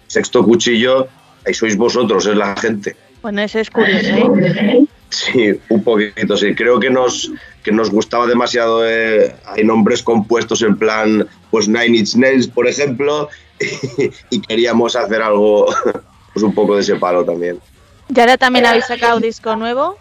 sexto 0.07 0.45
cuchillo, 0.45 1.09
ahí 1.47 1.55
sois 1.55 1.77
vosotros, 1.77 2.27
es 2.27 2.37
la 2.37 2.55
gente. 2.57 2.95
Bueno, 3.23 3.41
ese 3.43 3.61
es 3.61 3.71
curioso, 3.71 4.09
¿eh? 4.09 4.87
Sí, 5.09 5.53
un 5.69 5.83
poquito, 5.83 6.37
sí. 6.37 6.55
Creo 6.55 6.79
que 6.79 6.91
nos, 6.91 7.33
que 7.63 7.73
nos 7.73 7.91
gustaba 7.91 8.27
demasiado. 8.27 8.87
eh, 8.87 9.35
hay 9.47 9.65
nombres 9.65 10.03
compuestos 10.03 10.63
en 10.63 10.77
plan, 10.77 11.27
pues 11.51 11.67
Nine 11.67 11.99
Inch 11.99 12.15
Nails, 12.17 12.47
por 12.47 12.69
ejemplo, 12.69 13.29
y, 14.31 14.41
queríamos 14.41 14.97
hacer 14.97 15.23
algo, 15.23 15.67
pues 16.35 16.43
un 16.43 16.55
poco 16.55 16.75
de 16.77 16.83
ese 16.83 16.97
palo 16.97 17.25
también. 17.25 17.59
Y 18.15 18.21
ahora 18.21 18.37
también 18.37 18.67
habéis 18.67 18.87
sacado 18.87 19.19
disco 19.21 19.57
nuevo 19.57 19.97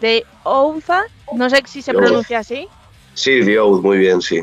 de 0.00 0.24
Ouza, 0.44 1.04
no 1.34 1.48
sé 1.48 1.62
si 1.66 1.82
se 1.82 1.92
Yo- 1.92 1.98
pronuncia 1.98 2.40
así. 2.40 2.68
Sí, 3.14 3.40
The 3.44 3.58
Oath, 3.58 3.82
muy 3.82 3.96
bien, 3.98 4.20
sí. 4.20 4.40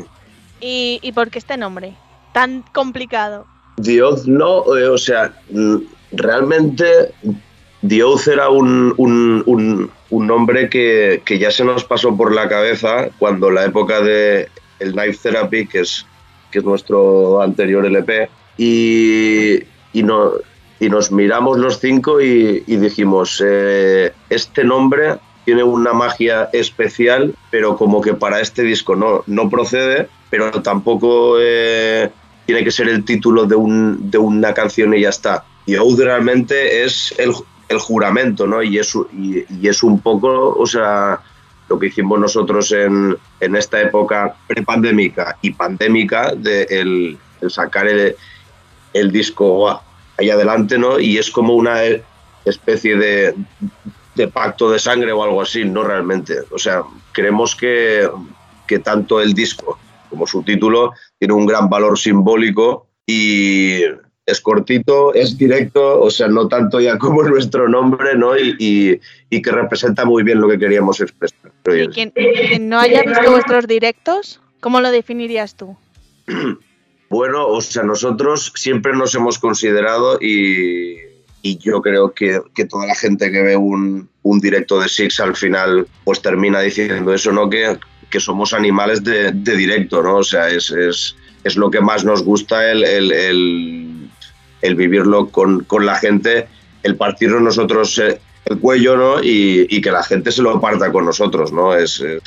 ¿Y, 0.60 0.98
y 1.02 1.12
por 1.12 1.30
qué 1.30 1.38
este 1.38 1.56
nombre? 1.56 1.94
Tan 2.32 2.62
complicado. 2.72 3.46
The 3.80 4.02
Oath 4.02 4.24
no, 4.26 4.76
eh, 4.76 4.88
o 4.88 4.98
sea, 4.98 5.32
mm, 5.50 5.76
realmente 6.12 7.12
The 7.86 8.02
Oath 8.02 8.26
era 8.28 8.48
un, 8.48 8.92
un, 8.96 9.42
un- 9.46 9.90
un 10.10 10.26
nombre 10.26 10.68
que, 10.68 11.22
que 11.24 11.38
ya 11.38 11.50
se 11.50 11.64
nos 11.64 11.84
pasó 11.84 12.16
por 12.16 12.34
la 12.34 12.48
cabeza 12.48 13.08
cuando 13.18 13.50
la 13.50 13.64
época 13.64 14.00
de 14.00 14.48
el 14.80 14.92
Knife 14.92 15.18
Therapy, 15.22 15.66
que 15.66 15.80
es, 15.80 16.06
que 16.50 16.58
es 16.60 16.64
nuestro 16.64 17.40
anterior 17.42 17.84
LP, 17.86 18.28
y, 18.56 19.62
y, 19.92 20.02
no, 20.02 20.32
y 20.80 20.88
nos 20.88 21.10
miramos 21.10 21.58
los 21.58 21.80
cinco 21.80 22.20
y, 22.20 22.62
y 22.66 22.76
dijimos, 22.76 23.42
eh, 23.44 24.12
este 24.30 24.64
nombre 24.64 25.18
tiene 25.44 25.62
una 25.62 25.92
magia 25.92 26.48
especial, 26.52 27.34
pero 27.50 27.76
como 27.76 28.00
que 28.00 28.14
para 28.14 28.40
este 28.40 28.62
disco 28.62 28.96
no, 28.96 29.22
no 29.26 29.50
procede, 29.50 30.08
pero 30.30 30.50
tampoco 30.62 31.36
eh, 31.38 32.10
tiene 32.46 32.64
que 32.64 32.70
ser 32.70 32.88
el 32.88 33.04
título 33.04 33.44
de, 33.44 33.54
un, 33.54 34.10
de 34.10 34.18
una 34.18 34.54
canción 34.54 34.94
y 34.94 35.02
ya 35.02 35.10
está. 35.10 35.44
Y 35.66 35.76
Oath 35.76 35.98
realmente 35.98 36.84
es 36.84 37.14
el, 37.18 37.32
el 37.68 37.78
juramento, 37.78 38.46
¿no? 38.46 38.62
Y 38.62 38.78
es, 38.78 38.94
y, 39.12 39.44
y 39.48 39.68
es 39.68 39.82
un 39.82 40.00
poco, 40.00 40.54
o 40.58 40.66
sea, 40.66 41.20
lo 41.68 41.78
que 41.78 41.86
hicimos 41.86 42.18
nosotros 42.18 42.72
en, 42.72 43.16
en 43.40 43.56
esta 43.56 43.80
época 43.80 44.36
prepandémica 44.46 45.38
y 45.40 45.50
pandémica 45.50 46.34
de 46.34 46.62
el, 46.64 47.18
el 47.40 47.50
sacar 47.50 47.86
el, 47.86 48.16
el 48.94 49.12
disco 49.12 49.80
ahí 50.16 50.30
adelante, 50.30 50.78
¿no? 50.78 50.98
Y 50.98 51.18
es 51.18 51.30
como 51.30 51.54
una 51.54 51.80
especie 52.44 52.96
de, 52.96 53.34
de 54.14 54.28
pacto 54.28 54.70
de 54.70 54.78
sangre 54.78 55.12
o 55.12 55.22
algo 55.22 55.42
así, 55.42 55.64
no 55.64 55.82
realmente. 55.82 56.36
O 56.50 56.58
sea, 56.58 56.82
creemos 57.12 57.54
que, 57.54 58.08
que 58.66 58.78
tanto 58.78 59.20
el 59.20 59.34
disco 59.34 59.78
como 60.08 60.26
su 60.26 60.42
título 60.42 60.92
tiene 61.18 61.34
un 61.34 61.46
gran 61.46 61.68
valor 61.68 61.98
simbólico 61.98 62.86
y 63.06 63.80
es 64.26 64.40
cortito, 64.40 65.12
es 65.12 65.36
directo, 65.36 66.00
o 66.00 66.10
sea, 66.10 66.28
no 66.28 66.48
tanto 66.48 66.80
ya 66.80 66.96
como 66.98 67.22
nuestro 67.24 67.68
nombre, 67.68 68.16
¿no? 68.16 68.36
Y, 68.38 68.56
y, 68.58 69.00
y 69.28 69.42
que 69.42 69.50
representa 69.50 70.04
muy 70.04 70.22
bien 70.22 70.40
lo 70.40 70.48
que 70.48 70.58
queríamos 70.58 71.00
expresar. 71.00 71.52
¿Y 71.66 71.88
quien 71.88 72.12
no 72.68 72.78
haya 72.78 73.02
visto 73.02 73.30
vuestros 73.30 73.66
directos, 73.66 74.40
cómo 74.60 74.80
lo 74.80 74.90
definirías 74.90 75.56
tú? 75.56 75.76
Bueno, 77.10 77.46
o 77.46 77.60
sea, 77.60 77.82
nosotros 77.82 78.52
siempre 78.56 78.92
nos 78.94 79.14
hemos 79.14 79.38
considerado 79.38 80.18
y, 80.20 80.96
yo 81.42 81.82
creo 81.82 82.12
que, 82.14 82.40
que 82.54 82.64
toda 82.64 82.86
la 82.86 82.94
gente 82.94 83.30
que 83.30 83.42
ve 83.42 83.56
un, 83.56 84.08
un 84.22 84.40
directo 84.40 84.80
de 84.80 84.88
Six 84.88 85.20
al 85.20 85.36
final 85.36 85.86
pues 86.02 86.22
termina 86.22 86.60
diciendo 86.60 87.12
eso, 87.12 87.32
¿no? 87.32 87.50
Que, 87.50 87.78
que 88.10 88.18
somos 88.18 88.54
animales 88.54 89.04
de, 89.04 89.32
de 89.32 89.56
directo, 89.56 90.02
¿no? 90.02 90.16
O 90.16 90.22
sea, 90.22 90.48
es, 90.48 90.70
es, 90.70 91.16
es 91.44 91.56
lo 91.56 91.70
que 91.70 91.80
más 91.80 92.04
nos 92.04 92.22
gusta 92.22 92.70
el, 92.70 92.82
el, 92.82 94.10
el, 94.62 94.74
vivirlo 94.74 95.28
con, 95.28 95.64
con 95.64 95.84
la 95.84 95.96
gente, 95.96 96.48
el 96.82 96.96
partirnos 96.96 97.42
nosotros 97.42 97.98
eh, 97.98 98.18
el 98.46 98.58
cuello, 98.58 98.96
¿no? 98.96 99.22
Y, 99.22 99.66
y 99.68 99.80
que 99.80 99.90
la 99.90 100.02
gente 100.02 100.32
se 100.32 100.42
lo 100.42 100.60
parta 100.60 100.90
con 100.90 101.04
nosotros, 101.04 101.52
¿no? 101.52 101.74
Es, 101.74 102.00
es, 102.00 102.22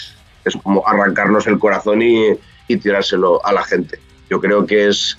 es 0.45 0.55
como 0.57 0.87
arrancarnos 0.87 1.47
el 1.47 1.57
corazón 1.57 2.01
y, 2.03 2.33
y 2.67 2.77
tirárselo 2.77 3.43
a 3.45 3.51
la 3.51 3.63
gente. 3.63 3.99
Yo 4.29 4.39
creo 4.39 4.65
que 4.65 4.87
es 4.87 5.17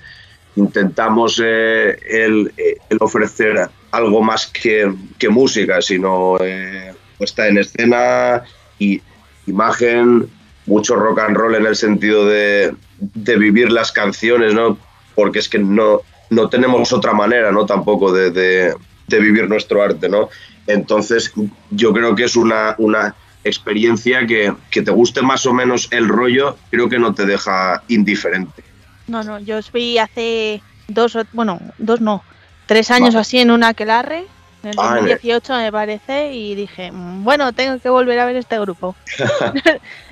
intentamos 0.57 1.41
eh, 1.45 1.99
el, 2.09 2.53
el 2.91 2.99
ofrecer 3.01 3.69
algo 3.91 4.23
más 4.23 4.47
que, 4.47 4.93
música, 5.31 5.81
sino 5.81 6.37
eh, 6.41 6.93
puesta 7.17 7.49
en 7.49 7.59
escena 7.59 8.43
y 8.79 9.01
imagen, 9.47 10.29
mucho 10.67 10.97
rock 10.97 11.21
and 11.21 11.37
roll 11.37 11.55
en 11.55 11.67
el 11.67 11.77
sentido 11.77 12.27
de, 12.27 12.75
de 12.99 13.37
vivir 13.37 13.73
las 13.73 13.93
canciones, 13.93 14.53
¿no? 14.53 14.79
Porque 15.15 15.39
es 15.39 15.49
que 15.49 15.59
no, 15.59 16.03
no 16.31 16.49
tenemos 16.49 16.93
otra 16.93 17.13
manera, 17.15 17.51
¿no? 17.51 17.65
Tampoco 17.65 18.13
de, 18.13 18.31
de, 18.31 18.75
de 19.07 19.21
vivir 19.21 19.49
nuestro 19.49 19.83
arte, 19.83 20.09
¿no? 20.09 20.29
Entonces, 20.67 21.33
yo 21.71 21.93
creo 21.95 22.15
que 22.15 22.25
es 22.25 22.37
una, 22.37 22.75
una 22.79 23.15
experiencia 23.45 24.27
que, 24.27 24.53
que 24.71 24.83
te 24.83 24.91
guste 24.91 25.23
más 25.23 25.47
o 25.47 25.55
menos 25.55 25.89
el 25.91 26.09
rollo, 26.09 26.57
creo 26.71 26.91
que 26.91 26.99
no 26.99 27.15
te 27.15 27.25
deja 27.25 27.83
indiferente. 27.89 28.68
No, 29.09 29.23
no, 29.25 29.39
yo 29.41 29.59
os 29.59 29.73
vi 29.73 29.99
hace 29.99 30.63
dos, 30.87 31.17
bueno, 31.33 31.61
dos 31.79 32.01
no, 32.01 32.23
tres 32.67 32.91
años 32.91 33.15
o 33.15 33.19
así 33.19 33.39
en 33.39 33.51
un 33.51 33.65
aquelarre 33.65 34.27
En 34.63 34.71
el 34.71 34.77
Ah, 34.79 34.99
en 34.99 35.05
el- 35.05 35.11
2018 35.13 35.55
me 35.55 35.71
parece 35.73 36.33
y 36.33 36.55
dije, 36.57 36.91
"Mm, 36.91 37.23
bueno, 37.25 37.53
tengo 37.53 37.79
que 37.79 37.89
volver 37.89 38.19
a 38.19 38.27
ver 38.27 38.37
este 38.37 38.59
grupo. 38.59 38.97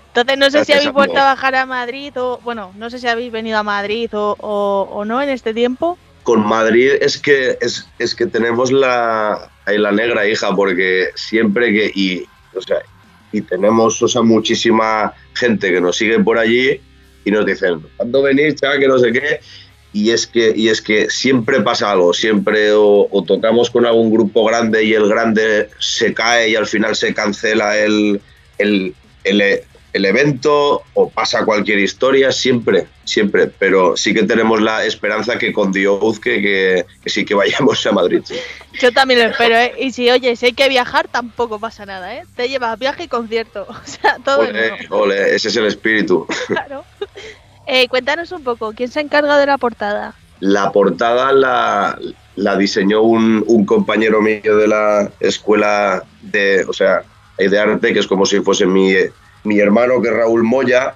Entonces 0.08 0.38
no 0.38 0.50
sé 0.50 0.64
si 0.64 0.72
habéis 0.72 0.92
vuelto 0.92 1.18
a 1.18 1.24
bajar 1.34 1.54
a 1.56 1.66
Madrid 1.66 2.12
o, 2.16 2.40
bueno, 2.42 2.72
no 2.76 2.88
sé 2.88 2.98
si 2.98 3.06
habéis 3.08 3.30
venido 3.32 3.58
a 3.58 3.62
Madrid 3.62 4.08
o, 4.14 4.36
o- 4.40 4.88
o 4.90 5.04
no 5.04 5.20
en 5.20 5.28
este 5.30 5.52
tiempo. 5.52 5.98
Con 6.22 6.46
Madrid 6.46 6.92
es 7.00 7.18
que 7.18 7.58
es, 7.60 7.86
es 7.98 8.14
que 8.14 8.26
tenemos 8.26 8.72
la, 8.72 9.50
la 9.66 9.92
negra 9.92 10.26
hija, 10.26 10.54
porque 10.56 11.08
siempre 11.16 11.72
que 11.72 11.90
y 11.94 12.24
o 12.54 12.62
sea, 12.62 12.78
y 13.32 13.42
tenemos 13.42 14.00
o 14.02 14.08
sea, 14.08 14.22
muchísima 14.22 15.12
gente 15.34 15.70
que 15.70 15.80
nos 15.80 15.96
sigue 15.96 16.18
por 16.20 16.38
allí 16.38 16.80
y 17.26 17.32
nos 17.32 17.44
dicen, 17.44 17.82
¿cuándo 17.96 18.22
venís, 18.22 18.54
chaval? 18.54 18.78
Que 18.78 18.86
no 18.86 18.98
sé 19.00 19.12
qué. 19.12 19.40
Y 19.92 20.10
es 20.10 20.28
que, 20.28 20.52
y 20.54 20.68
es 20.68 20.80
que 20.80 21.10
siempre 21.10 21.60
pasa 21.60 21.90
algo, 21.90 22.14
siempre 22.14 22.70
o, 22.72 23.24
tocamos 23.26 23.68
con 23.68 23.84
algún 23.84 24.12
grupo 24.12 24.44
grande 24.44 24.84
y 24.84 24.94
el 24.94 25.08
grande 25.08 25.68
se 25.80 26.14
cae 26.14 26.50
y 26.50 26.54
al 26.54 26.66
final 26.66 26.94
se 26.94 27.12
cancela 27.14 27.76
el, 27.78 28.20
el, 28.58 28.94
el, 29.24 29.42
el 29.96 30.04
evento 30.04 30.82
o 30.94 31.10
pasa 31.10 31.44
cualquier 31.44 31.78
historia, 31.78 32.30
siempre, 32.32 32.86
siempre. 33.04 33.46
Pero 33.46 33.96
sí 33.96 34.14
que 34.14 34.22
tenemos 34.22 34.60
la 34.60 34.84
esperanza 34.84 35.38
que 35.38 35.52
con 35.52 35.72
Dios 35.72 36.20
que, 36.20 36.40
que, 36.40 36.86
que 37.02 37.10
sí 37.10 37.24
que 37.24 37.34
vayamos 37.34 37.84
a 37.86 37.92
Madrid. 37.92 38.22
sí. 38.24 38.36
Yo 38.80 38.92
también 38.92 39.20
lo 39.20 39.26
espero, 39.30 39.56
¿eh? 39.56 39.72
Y 39.78 39.90
si, 39.92 40.10
oye, 40.10 40.36
si 40.36 40.46
hay 40.46 40.52
que 40.52 40.68
viajar, 40.68 41.08
tampoco 41.08 41.58
pasa 41.58 41.86
nada, 41.86 42.14
¿eh? 42.14 42.24
Te 42.36 42.48
llevas 42.48 42.78
viaje 42.78 43.04
y 43.04 43.08
concierto. 43.08 43.66
O 43.86 43.86
sea, 43.88 44.18
todo 44.24 44.40
Ole, 44.40 44.72
uno. 44.88 44.96
ole, 44.96 45.34
ese 45.34 45.48
es 45.48 45.56
el 45.56 45.66
espíritu. 45.66 46.26
Claro. 46.46 46.84
Eh, 47.66 47.88
cuéntanos 47.88 48.30
un 48.32 48.44
poco, 48.44 48.72
¿quién 48.74 48.88
se 48.90 49.00
encarga 49.00 49.38
de 49.38 49.46
la 49.46 49.58
portada? 49.58 50.14
La 50.40 50.70
portada 50.72 51.32
la, 51.32 51.98
la 52.36 52.56
diseñó 52.56 53.02
un, 53.02 53.42
un 53.46 53.64
compañero 53.64 54.20
mío 54.20 54.56
de 54.56 54.68
la 54.68 55.10
escuela 55.20 56.04
de, 56.22 56.64
o 56.68 56.72
sea, 56.72 57.02
de 57.38 57.58
arte, 57.58 57.92
que 57.92 58.00
es 58.00 58.06
como 58.06 58.26
si 58.26 58.40
fuese 58.40 58.66
mi, 58.66 58.92
mi 59.46 59.58
hermano, 59.58 60.02
que 60.02 60.08
es 60.08 60.14
Raúl 60.14 60.42
Moya, 60.42 60.94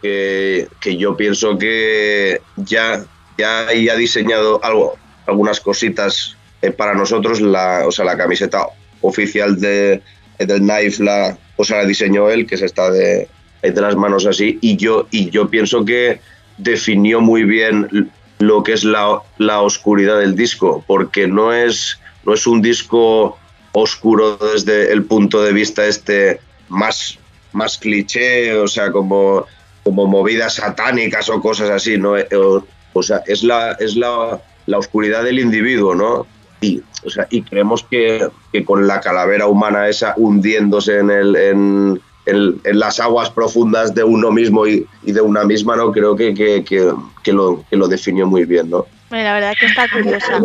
que, 0.00 0.68
que 0.80 0.96
yo 0.96 1.16
pienso 1.16 1.56
que 1.56 2.40
ya, 2.56 3.04
ya 3.38 3.68
ha 3.68 3.96
diseñado 3.96 4.62
algo, 4.64 4.96
algunas 5.26 5.60
cositas 5.60 6.36
eh, 6.60 6.70
para 6.70 6.94
nosotros, 6.94 7.40
la, 7.40 7.84
o 7.86 7.92
sea, 7.92 8.04
la 8.04 8.16
camiseta 8.16 8.66
oficial 9.00 9.60
de, 9.60 10.02
del 10.38 10.60
Knife, 10.60 11.02
la, 11.02 11.38
o 11.56 11.64
sea, 11.64 11.78
la 11.78 11.86
diseñó 11.86 12.30
él, 12.30 12.46
que 12.46 12.56
es 12.56 12.62
esta 12.62 12.90
de, 12.90 13.28
de 13.62 13.80
las 13.80 13.96
manos 13.96 14.26
así, 14.26 14.58
y 14.60 14.76
yo, 14.76 15.06
y 15.10 15.30
yo 15.30 15.48
pienso 15.48 15.84
que 15.84 16.20
definió 16.58 17.20
muy 17.20 17.44
bien 17.44 18.10
lo 18.38 18.62
que 18.62 18.72
es 18.72 18.84
la, 18.84 19.20
la 19.38 19.60
oscuridad 19.60 20.18
del 20.18 20.34
disco, 20.34 20.84
porque 20.86 21.28
no 21.28 21.52
es, 21.52 22.00
no 22.24 22.34
es 22.34 22.46
un 22.46 22.60
disco 22.60 23.38
oscuro 23.72 24.36
desde 24.36 24.92
el 24.92 25.04
punto 25.04 25.42
de 25.42 25.52
vista 25.52 25.86
este 25.86 26.40
más, 26.68 27.18
más 27.52 27.78
cliché, 27.78 28.54
o 28.56 28.66
sea, 28.66 28.90
como, 28.92 29.46
como 29.84 30.06
movidas 30.06 30.54
satánicas 30.54 31.28
o 31.28 31.40
cosas 31.40 31.70
así, 31.70 31.98
¿no? 31.98 32.16
Eh, 32.16 32.26
O, 32.36 32.64
o 32.94 33.02
sea, 33.02 33.22
es 33.26 33.42
la, 33.42 33.72
es 33.80 33.96
la, 33.96 34.40
la 34.66 34.78
oscuridad 34.78 35.24
del 35.24 35.38
individuo, 35.38 35.94
¿no? 35.94 36.26
Y, 36.60 36.80
o 37.04 37.10
sea, 37.10 37.26
y 37.30 37.42
creemos 37.42 37.84
que, 37.90 38.28
que 38.52 38.64
con 38.64 38.86
la 38.86 39.00
calavera 39.00 39.46
humana 39.46 39.88
esa 39.88 40.14
hundiéndose 40.16 40.98
en, 40.98 41.10
el, 41.10 41.34
en, 41.36 42.00
en- 42.26 42.60
en 42.64 42.78
las 42.78 43.00
aguas 43.00 43.30
profundas 43.30 43.94
de 43.94 44.04
uno 44.04 44.30
mismo 44.30 44.66
y, 44.66 44.86
y 45.02 45.10
de 45.12 45.20
una 45.20 45.42
misma, 45.44 45.74
¿no? 45.74 45.90
Creo 45.90 46.14
que, 46.14 46.32
que, 46.34 46.62
que, 46.62 46.92
que 47.24 47.32
lo, 47.32 47.64
que 47.68 47.76
lo 47.76 47.88
definió 47.88 48.26
muy 48.26 48.44
bien, 48.44 48.70
¿no? 48.70 48.86
La 49.10 49.34
verdad 49.34 49.54
que 49.58 49.66
está 49.66 49.88
curiosa. 49.90 50.40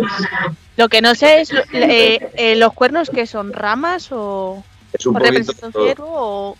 Lo 0.76 0.90
que 0.90 1.02
no 1.02 1.14
sé 1.16 1.42
es 1.42 1.52
eh, 1.74 2.30
eh, 2.36 2.56
los 2.56 2.74
cuernos 2.74 3.10
que 3.10 3.26
son 3.28 3.54
ramas 3.54 4.10
o, 4.12 4.64
Es 4.94 5.06
un 5.06 5.14
poquito... 5.14 5.54
o 6.00 6.58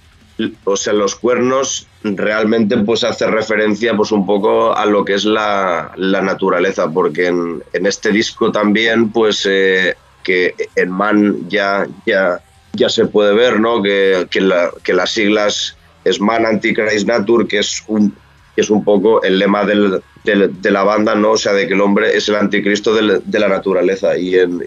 o 0.66 0.76
sea, 0.78 0.94
los 0.94 1.16
cuernos 1.16 1.88
realmente 2.04 2.78
pues 2.78 3.04
hace 3.04 3.26
referencia 3.28 3.96
pues 3.96 4.12
un 4.12 4.26
poco 4.26 4.76
a 4.76 4.86
lo 4.86 5.04
que 5.04 5.16
es 5.16 5.26
la, 5.26 5.92
la 5.96 6.22
naturaleza, 6.22 6.90
porque 6.90 7.28
en, 7.28 7.64
este 7.74 8.12
disco 8.12 8.52
también 8.52 9.12
pues 9.12 9.48
eh, 9.50 9.96
que 10.24 10.54
en 10.76 10.92
Man 10.92 11.50
ya, 11.50 11.88
ya, 12.06 12.40
ya 12.74 12.90
se 12.90 13.06
puede 13.06 13.34
ver, 13.34 13.60
¿no? 13.60 13.82
Que, 13.82 14.28
que, 14.30 14.42
la- 14.42 14.70
las 14.88 15.12
siglas 15.12 15.76
es 16.04 16.22
Man 16.22 16.46
Antichrist 16.46 17.08
Nature, 17.08 17.48
que 17.48 17.60
es 17.60 17.84
un 17.88 18.14
que 18.56 18.62
es 18.62 18.72
un 18.72 18.84
poco 18.84 19.22
el 19.22 19.38
lema 19.38 19.64
del- 19.66 20.02
de 20.24 20.72
la 20.72 20.84
banda, 20.84 21.14
¿no? 21.16 21.32
O 21.32 21.38
sea, 21.38 21.54
de 21.54 21.68
que 21.68 21.74
el 21.76 21.82
hombre 21.82 22.18
es 22.18 22.28
el 22.28 22.36
anticristo 22.36 22.94
de 22.94 23.40
la 23.40 23.48
naturaleza. 23.48 24.18
Y 24.18 24.36
en, 24.36 24.62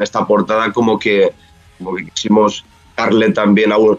esta 0.00 0.24
portada 0.26 0.72
como 0.72 0.98
que, 0.98 1.32
como 1.76 1.96
que 1.96 2.06
quisimos 2.06 2.64
darle 2.96 3.32
también 3.32 3.72
aún, 3.72 3.98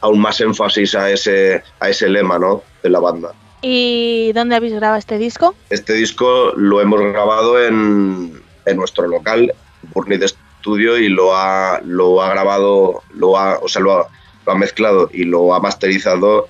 aún 0.00 0.20
más 0.20 0.40
énfasis 0.40 0.94
a 0.94 1.10
ese, 1.10 1.62
a 1.80 1.88
ese 1.90 2.08
lema, 2.08 2.38
¿no? 2.38 2.62
De 2.82 2.90
la 2.90 3.00
banda. 3.00 3.32
¿Y 3.62 4.32
dónde 4.34 4.54
habéis 4.56 4.74
grabado 4.74 4.98
este 4.98 5.18
disco? 5.18 5.54
Este 5.70 5.94
disco 5.94 6.52
lo 6.56 6.80
hemos 6.80 7.00
grabado 7.00 7.62
en, 7.64 8.40
en 8.66 8.76
nuestro 8.76 9.08
local, 9.08 9.52
Burnit 9.94 10.22
Studio, 10.24 10.98
y 10.98 11.08
lo 11.08 11.34
ha, 11.36 11.80
lo 11.84 12.22
ha 12.22 12.30
grabado, 12.30 13.02
lo 13.14 13.38
ha, 13.38 13.58
o 13.58 13.68
sea, 13.68 13.82
lo 13.82 13.92
ha, 13.98 14.08
lo 14.44 14.52
ha 14.52 14.54
mezclado 14.56 15.08
y 15.12 15.24
lo 15.24 15.54
ha 15.54 15.60
masterizado 15.60 16.48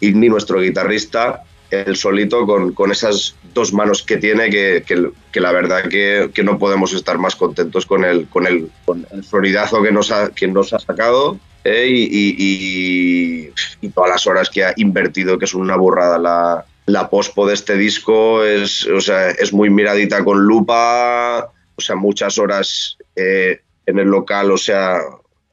Igni, 0.00 0.28
nuestro 0.28 0.60
guitarrista, 0.60 1.42
él 1.70 1.96
solito, 1.96 2.46
con, 2.46 2.72
con 2.72 2.90
esas 2.92 3.34
dos 3.54 3.72
manos 3.72 4.02
que 4.02 4.16
tiene, 4.18 4.50
que, 4.50 4.84
que- 4.86 5.10
que 5.32 5.40
la 5.40 5.52
verdad 5.52 5.88
que, 5.88 6.30
que 6.32 6.42
no 6.42 6.58
podemos 6.58 6.92
estar 6.94 7.18
más 7.18 7.34
contentos 7.36 7.86
con 7.86 8.04
el, 8.04 8.28
con 8.28 8.46
el, 8.46 8.70
con 8.84 9.06
el 9.10 9.24
sonidazo 9.24 9.82
que 9.82 9.92
nos 9.92 10.10
ha, 10.10 10.30
que 10.30 10.46
nos 10.48 10.72
ha 10.72 10.78
sacado. 10.78 11.38
Eh, 11.66 11.88
y, 11.88 12.02
y- 12.38 13.50
y- 13.80 13.88
todas 13.90 14.10
las 14.10 14.26
horas 14.26 14.50
que 14.50 14.64
ha 14.64 14.72
invertido, 14.76 15.38
que 15.38 15.44
es 15.46 15.54
una 15.54 15.76
burrada. 15.76 16.18
La, 16.18 16.64
la 16.86 17.08
pospo 17.10 17.46
de 17.46 17.54
este 17.54 17.76
disco 17.76 18.44
es, 18.44 18.86
o 18.86 19.00
sea, 19.00 19.30
es 19.30 19.52
muy 19.52 19.70
miradita 19.70 20.22
con 20.24 20.38
lupa, 20.44 21.52
o 21.74 21.80
sea, 21.80 21.96
muchas 21.96 22.38
horas 22.38 22.96
eh, 23.14 23.60
en 23.86 23.98
el 23.98 24.08
local, 24.08 24.50
o 24.50 24.56
sea, 24.58 24.98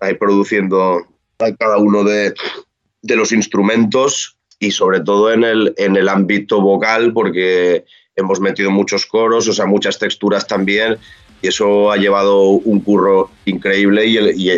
ahí 0.02 0.16
produciendo 0.16 1.06
a 1.40 1.52
cada 1.56 1.78
uno 1.78 2.04
de, 2.04 2.34
de 3.02 3.16
los 3.16 3.32
instrumentos. 3.32 4.38
Y 4.60 4.72
sobre 4.72 5.02
todo 5.02 5.34
en 5.34 5.44
el, 5.44 5.74
en 5.78 5.98
el 5.98 6.08
ámbito 6.08 6.62
vocal, 6.62 7.12
porque 7.12 7.84
hemos 8.16 8.40
metido 8.40 8.72
muchos 8.72 9.06
coros, 9.06 9.46
o 9.50 9.54
sea, 9.54 9.66
muchas 9.66 10.00
texturas 10.00 10.48
también, 10.48 10.96
y 11.42 11.48
eso 11.50 11.92
ha 11.92 11.98
llevado 11.98 12.48
un 12.52 12.80
curro 12.80 13.30
increíble 13.44 14.06
y 14.06 14.16
el, 14.16 14.40
y 14.40 14.52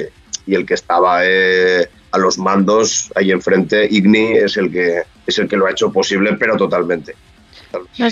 y 0.48 0.56
el 0.56 0.66
que 0.66 0.74
estaba 0.76 1.22
eh, 1.24 1.88
a 2.12 2.18
los 2.18 2.38
mandos 2.38 3.12
ahí 3.16 3.32
enfrente, 3.32 3.88
Igni, 3.90 4.34
es 4.34 4.58
el 4.58 4.72
que 4.72 5.04
es 5.28 5.40
el 5.40 5.48
que 5.48 5.58
lo 5.58 5.66
ha 5.66 5.72
hecho 5.72 5.92
posible, 5.92 6.34
pero 6.34 6.56
totalmente. 6.56 7.16
No, 7.98 8.08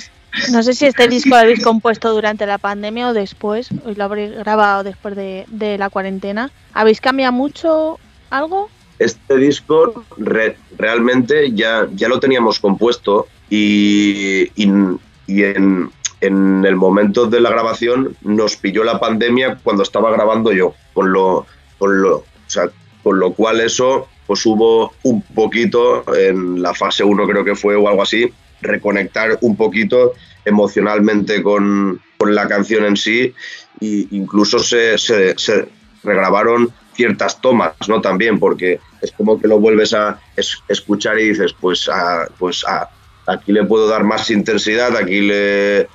no 0.52 0.64
sé 0.64 0.74
si 0.74 0.86
este 0.88 1.08
disco 1.08 1.30
lo 1.30 1.36
habéis 1.38 1.64
compuesto 1.64 2.12
durante 2.12 2.46
la 2.46 2.58
pandemia 2.58 3.10
o 3.10 3.14
después, 3.14 3.70
o 3.86 3.92
lo 3.96 4.04
habréis 4.04 4.32
grabado 4.36 4.84
después 4.84 5.16
de, 5.16 5.46
de 5.48 5.78
la 5.78 5.90
cuarentena. 5.90 6.52
¿Habéis 6.74 7.00
cambiado 7.02 7.32
mucho 7.34 8.00
algo? 8.32 8.70
Este 9.00 9.38
disco 9.38 10.06
re- 10.18 10.58
realmente 10.78 11.52
ya, 11.54 11.88
ya 11.94 12.08
lo 12.08 12.20
teníamos 12.20 12.60
compuesto 12.60 13.28
y, 13.50 14.50
y- 14.56 14.98
y 15.28 15.44
en, 15.44 15.92
en 16.22 16.66
el 16.66 16.76
momento 16.76 17.28
de 17.28 17.40
la 17.40 17.50
grabación 17.50 18.16
nos 18.22 18.56
pilló 18.56 18.84
la 18.84 19.00
pandemia 19.00 19.60
cuando 19.64 19.84
estaba 19.84 20.12
grabando 20.12 20.52
yo, 20.52 20.74
con 20.94 21.12
lo, 21.14 21.46
con 21.84 22.02
lo, 22.02 22.16
o 22.20 22.26
sea, 22.48 22.70
con 23.04 23.20
lo 23.20 23.34
cual 23.34 23.60
eso 23.60 24.08
pues 24.26 24.46
hubo 24.46 24.94
un 25.04 25.22
poquito 25.22 26.06
en 26.16 26.62
la 26.62 26.74
fase 26.74 27.04
1 27.04 27.28
creo 27.28 27.44
que 27.44 27.56
fue 27.56 27.76
o 27.76 27.90
algo 27.90 28.02
así, 28.04 28.32
reconectar 28.62 29.38
un 29.42 29.58
poquito 29.58 30.14
emocionalmente 30.46 31.44
con, 31.44 32.00
con 32.18 32.34
la 32.34 32.48
canción 32.48 32.86
en 32.86 32.96
sí 32.96 33.34
e 33.82 34.08
incluso 34.12 34.60
se, 34.60 34.98
se- 34.98 35.38
se 35.38 35.68
regrabaron 36.06 36.72
ciertas 36.96 37.42
tomas, 37.42 37.74
¿no? 37.90 38.00
También, 38.00 38.40
porque 38.40 38.80
es 39.02 39.12
como 39.12 39.38
que 39.42 39.50
lo 39.50 39.60
vuelves 39.60 39.94
a 39.94 40.22
es- 40.38 40.60
escuchar 40.70 41.20
y 41.20 41.28
dices, 41.30 41.54
pues, 41.60 41.90
a- 41.90 42.28
pues 42.40 42.64
a- 42.66 42.88
aquí 43.28 43.52
le 43.52 43.66
puedo 43.66 43.90
dar 43.90 44.06
más 44.06 44.30
intensidad, 44.30 44.96
aquí 44.96 45.20
le 45.20 45.88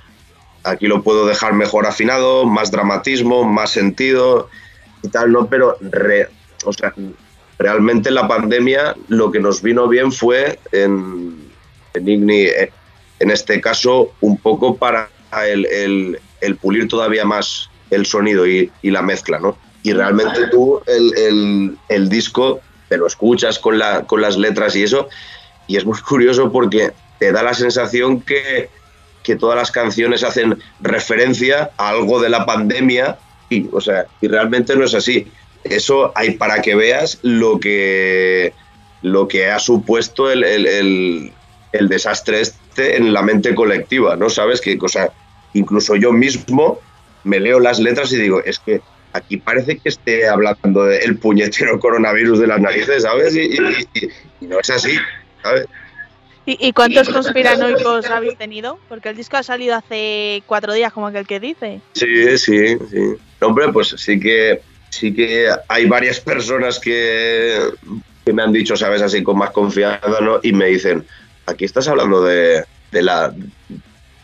aquí 0.65 0.87
lo 0.87 1.03
puedo 1.03 1.25
dejar 1.27 1.55
mejor 1.55 1.87
afinado, 1.87 2.45
más 2.45 2.71
dramatismo, 2.71 3.45
más 3.45 3.71
sentido 3.71 4.51
y 5.03 5.09
tal, 5.09 5.33
¿no? 5.33 5.47
Pero 5.47 5.77
re- 5.81 6.29
o 6.65 6.73
sea, 6.73 6.93
realmente 7.59 8.11
la 8.11 8.27
pandemia 8.29 8.95
lo 9.09 9.31
que 9.31 9.41
nos 9.41 9.63
vino 9.63 9.89
bien 9.89 10.13
fue 10.13 10.59
en, 10.73 11.51
en 11.95 12.09
Igni, 12.09 12.43
eh, 12.43 12.73
en 13.21 13.31
este 13.31 13.61
caso, 13.61 14.13
un 14.21 14.39
poco 14.39 14.77
para 14.77 15.09
el, 15.47 15.67
el- 16.41 16.57
pulir 16.57 16.87
todavía 16.89 17.25
más 17.25 17.69
el 17.91 18.07
sonido 18.07 18.47
y, 18.47 18.71
y 18.83 18.91
la 18.91 19.03
mezcla, 19.03 19.39
¿no? 19.41 19.59
Y 19.83 19.93
realmente 19.93 20.47
tú 20.51 20.81
el, 20.87 21.77
el- 21.89 22.09
disco 22.09 22.61
te 22.89 22.97
lo 22.97 23.07
escuchas 23.07 23.59
con, 23.59 23.79
la, 23.79 24.05
con 24.05 24.21
las 24.21 24.37
letras 24.37 24.75
y 24.77 24.83
eso, 24.83 25.09
y 25.67 25.77
es 25.77 25.85
muy 25.85 25.99
curioso 26.09 26.51
porque 26.53 26.93
te 27.19 27.33
da 27.33 27.43
la 27.43 27.55
sensación 27.55 28.21
que, 28.21 28.71
que 29.23 29.37
todas 29.37 29.57
las 29.57 29.71
canciones 29.73 30.23
hacen 30.23 30.59
referencia 30.81 31.71
a 31.77 31.89
algo 31.91 32.21
de 32.21 32.29
la 32.29 32.47
pandemia 32.47 33.19
o 33.73 33.81
sea, 33.81 34.07
y 34.21 34.29
realmente 34.29 34.77
no 34.77 34.85
es 34.85 34.95
así. 34.95 35.27
Eso 35.65 36.13
hay 36.15 36.33
para 36.33 36.63
que 36.63 36.75
veas 36.75 37.19
lo 37.23 37.59
que, 37.59 38.53
lo 39.03 39.27
que 39.29 39.51
ha 39.51 39.59
supuesto 39.59 40.31
el, 40.31 40.45
el- 40.45 40.67
el- 40.67 41.33
el 41.73 41.89
desastre 41.89 42.41
este 42.41 42.97
en 42.97 43.13
la 43.13 43.23
mente 43.23 43.55
colectiva, 43.55 44.17
¿no? 44.17 44.31
¿Sabes? 44.31 44.61
Que, 44.61 44.79
o 44.81 44.89
sea, 44.89 45.11
incluso 45.55 45.97
yo 45.97 46.13
mismo 46.13 46.79
me 47.25 47.41
leo 47.41 47.61
las 47.61 47.79
letras 47.79 48.13
y 48.13 48.17
digo, 48.17 48.43
es 48.45 48.59
que 48.59 48.81
aquí 49.13 49.37
parece 49.37 49.79
que 49.79 49.89
esté 49.91 50.29
hablando 50.29 50.85
del 50.85 51.19
puñetero 51.19 51.79
coronavirus 51.81 52.39
de 52.39 52.47
las 52.47 52.61
narices, 52.61 53.03
¿sabes? 53.03 53.35
Y, 53.35 53.41
y- 53.41 53.89
y- 53.95 54.09
y 54.43 54.47
no 54.47 54.61
es 54.61 54.71
así, 54.71 54.95
¿sabes? 55.43 55.67
¿Y, 56.47 56.57
y 56.69 56.73
cuántos 56.73 57.11
conspiranoicos 57.11 58.07
habéis 58.07 58.39
tenido? 58.39 58.79
Porque 58.89 59.11
el 59.11 59.17
disco 59.17 59.37
ha 59.37 59.43
salido 59.43 59.75
hace 59.75 60.43
cuatro 60.47 60.73
días, 60.73 60.93
como 60.95 61.09
aquel 61.09 61.27
que 61.27 61.41
dice. 61.41 61.83
Sí, 61.93 62.39
sí, 62.39 62.79
sí. 62.91 63.15
Hombre, 63.41 63.73
pues 63.73 63.89
sí 63.97 64.19
que 64.19 64.61
sí 64.91 65.15
que 65.15 65.49
hay 65.69 65.87
varias 65.87 66.19
personas 66.21 66.79
que, 66.79 67.59
que 68.25 68.33
me 68.33 68.43
han 68.43 68.53
dicho, 68.53 68.77
sabes, 68.77 69.03
así 69.03 69.23
con 69.23 69.39
más 69.39 69.51
confianza, 69.51 70.21
¿no? 70.21 70.41
Y 70.43 70.53
me 70.53 70.67
dicen, 70.67 71.05
aquí 71.47 71.65
estás 71.65 71.87
hablando 71.89 72.23
de, 72.25 72.65
de 72.91 73.03
la 73.03 73.35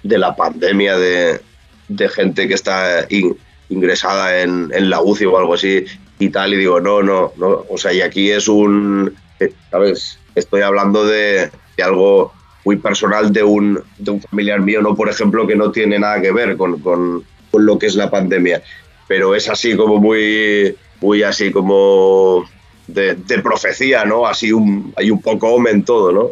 de 0.02 0.18
la 0.18 0.34
pandemia 0.36 0.98
de, 0.98 1.40
de 1.88 2.08
gente 2.08 2.46
que 2.48 2.54
está 2.54 3.06
in- 3.08 3.36
ingresada 3.70 4.42
en, 4.42 4.70
en 4.74 4.90
la 4.90 5.00
UCI 5.00 5.24
o 5.26 5.38
algo 5.38 5.54
así 5.54 5.84
y 6.18 6.28
tal, 6.30 6.52
y 6.54 6.58
digo, 6.58 6.80
no, 6.80 7.02
no, 7.02 7.32
no, 7.36 7.64
o 7.68 7.76
sea, 7.78 7.92
y 7.92 8.00
aquí 8.02 8.30
es 8.30 8.46
un, 8.48 9.14
eh, 9.40 9.52
¿sabes? 9.70 10.18
Estoy 10.34 10.60
hablando 10.62 11.04
de, 11.06 11.50
de 11.76 11.82
algo 11.82 12.32
muy 12.64 12.76
personal 12.76 13.32
de 13.32 13.42
un, 13.42 13.82
de 13.98 14.10
un 14.10 14.20
familiar 14.22 14.60
mío, 14.60 14.80
no, 14.82 14.94
por 14.94 15.08
ejemplo, 15.08 15.46
que 15.46 15.56
no 15.56 15.70
tiene 15.72 15.98
nada 15.98 16.20
que 16.20 16.32
ver 16.32 16.56
con, 16.56 16.80
con- 16.80 17.24
con 17.50 17.64
lo 17.66 17.78
que 17.78 17.86
es 17.86 17.94
la 17.94 18.10
pandemia, 18.10 18.62
pero 19.06 19.34
es 19.34 19.48
así 19.48 19.76
como 19.76 19.98
muy, 19.98 20.76
muy 21.00 21.22
así 21.22 21.50
como 21.52 22.44
de, 22.86 23.14
de 23.14 23.38
profecía, 23.40 24.04
¿no? 24.04 24.26
Así 24.26 24.52
un, 24.52 24.92
hay 24.96 25.10
un 25.10 25.20
poco 25.20 25.48
omen 25.48 25.84
todo, 25.84 26.12
¿no? 26.12 26.30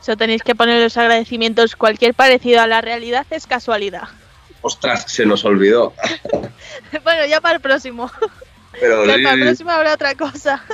Eso 0.00 0.16
tenéis 0.16 0.42
que 0.42 0.54
poner 0.54 0.82
los 0.82 0.96
agradecimientos. 0.96 1.76
Cualquier 1.76 2.14
parecido 2.14 2.60
a 2.60 2.66
la 2.66 2.80
realidad 2.80 3.26
es 3.30 3.46
casualidad. 3.46 4.08
Ostras, 4.62 5.04
se 5.08 5.26
nos 5.26 5.44
olvidó. 5.44 5.92
bueno, 7.04 7.26
ya 7.26 7.40
para 7.40 7.56
el 7.56 7.60
próximo. 7.60 8.10
Pero 8.78 9.04
Ya 9.04 9.14
para 9.22 9.34
el 9.34 9.40
próximo 9.42 9.70
habrá 9.70 9.94
otra 9.94 10.14
cosa. 10.14 10.64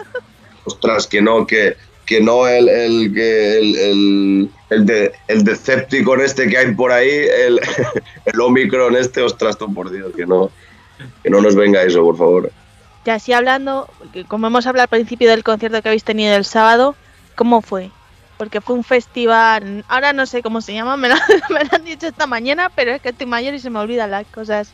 ostras, 0.64 1.06
que 1.06 1.20
no, 1.22 1.46
que, 1.46 1.76
que 2.04 2.20
no 2.20 2.46
el, 2.46 2.68
el, 2.68 3.12
que 3.12 3.58
el, 3.58 3.76
el, 3.76 4.50
el, 4.70 4.86
de, 4.86 5.12
el 5.28 5.44
Decepticon 5.44 6.20
este 6.20 6.48
que 6.48 6.58
hay 6.58 6.74
por 6.74 6.92
ahí, 6.92 7.08
el, 7.10 7.60
el 8.26 8.40
Omicron 8.40 8.96
este, 8.96 9.22
ostras, 9.22 9.58
tú 9.58 9.72
por 9.72 9.90
Dios, 9.90 10.12
que 10.16 10.26
no, 10.26 10.50
que 11.22 11.30
no 11.30 11.40
nos 11.40 11.54
venga 11.54 11.82
eso, 11.82 12.02
por 12.02 12.16
favor. 12.16 12.52
Ya 13.04 13.14
así 13.14 13.32
hablando, 13.32 13.88
como 14.28 14.48
hemos 14.48 14.66
hablado 14.66 14.84
al 14.84 14.88
principio 14.88 15.30
del 15.30 15.44
concierto 15.44 15.80
que 15.80 15.88
habéis 15.88 16.04
tenido 16.04 16.34
el 16.34 16.44
sábado, 16.44 16.96
¿cómo 17.34 17.62
fue? 17.62 17.90
Porque 18.36 18.60
fue 18.60 18.74
un 18.74 18.84
festival, 18.84 19.84
ahora 19.88 20.12
no 20.12 20.26
sé 20.26 20.42
cómo 20.42 20.60
se 20.60 20.74
llama, 20.74 20.96
me 20.96 21.08
lo, 21.08 21.14
me 21.50 21.64
lo 21.64 21.70
han 21.72 21.84
dicho 21.84 22.06
esta 22.06 22.26
mañana, 22.26 22.70
pero 22.74 22.92
es 22.92 23.00
que 23.00 23.10
estoy 23.10 23.26
mayor 23.26 23.54
y 23.54 23.60
se 23.60 23.70
me 23.70 23.78
olvidan 23.78 24.10
las 24.10 24.26
cosas. 24.26 24.72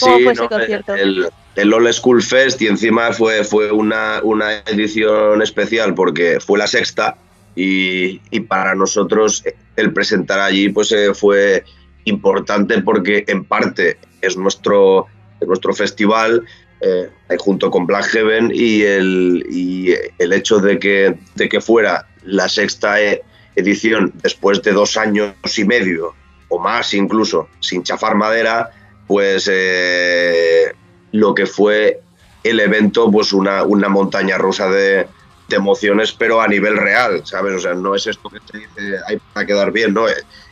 ¿Cómo 0.00 0.18
fue 0.20 0.32
ese 0.32 0.48
concierto? 0.48 0.94
El, 0.94 1.28
el 1.56 1.72
All 1.72 1.92
School 1.92 2.22
Fest 2.22 2.60
y 2.62 2.66
encima 2.66 3.12
fue, 3.12 3.44
fue 3.44 3.70
una, 3.72 4.20
una 4.22 4.58
edición 4.66 5.42
especial 5.42 5.94
porque 5.94 6.38
fue 6.40 6.58
la 6.58 6.66
sexta 6.66 7.16
y, 7.54 8.20
y 8.30 8.40
para 8.40 8.74
nosotros 8.74 9.42
el 9.76 9.92
presentar 9.92 10.40
allí 10.40 10.68
pues 10.68 10.92
eh, 10.92 11.14
fue 11.14 11.64
importante 12.04 12.80
porque 12.82 13.24
en 13.26 13.44
parte 13.44 13.98
es 14.20 14.36
nuestro, 14.36 15.06
es 15.40 15.48
nuestro 15.48 15.74
festival 15.74 16.44
eh, 16.80 17.08
junto 17.38 17.70
con 17.70 17.86
Black 17.86 18.06
Heaven 18.06 18.50
y 18.54 18.82
el, 18.82 20.12
el 20.18 20.32
hecho 20.32 20.58
de 20.58 20.78
que, 20.78 21.16
de 21.34 21.48
que 21.48 21.60
fuera 21.60 22.06
la 22.24 22.48
sexta 22.48 23.00
eh, 23.00 23.22
edición 23.54 24.12
después 24.22 24.62
de 24.62 24.72
dos 24.72 24.96
años 24.96 25.34
y 25.56 25.64
medio 25.64 26.14
o 26.48 26.58
más 26.58 26.92
incluso 26.94 27.48
sin 27.60 27.82
chafar 27.82 28.14
madera 28.14 28.70
pues 29.06 29.48
eh, 29.50 30.74
lo 31.12 31.34
que 31.34 31.46
fue 31.46 32.00
el 32.42 32.60
evento, 32.60 33.10
pues 33.10 33.32
una, 33.32 33.62
una 33.62 33.88
montaña 33.88 34.38
rusa 34.38 34.68
de, 34.68 35.06
de, 35.48 35.56
emociones, 35.56 36.12
pero 36.12 36.40
a 36.40 36.48
nivel 36.48 36.76
real, 36.76 37.22
¿sabes? 37.24 37.54
O 37.54 37.58
sea, 37.58 37.74
no 37.74 37.94
es 37.94 38.06
esto 38.06 38.28
que 38.28 38.40
te 38.40 38.58
dice, 38.58 38.98
hay 39.06 39.18
para 39.32 39.46
quedar 39.46 39.72
bien, 39.72 39.94
¿no? 39.94 40.06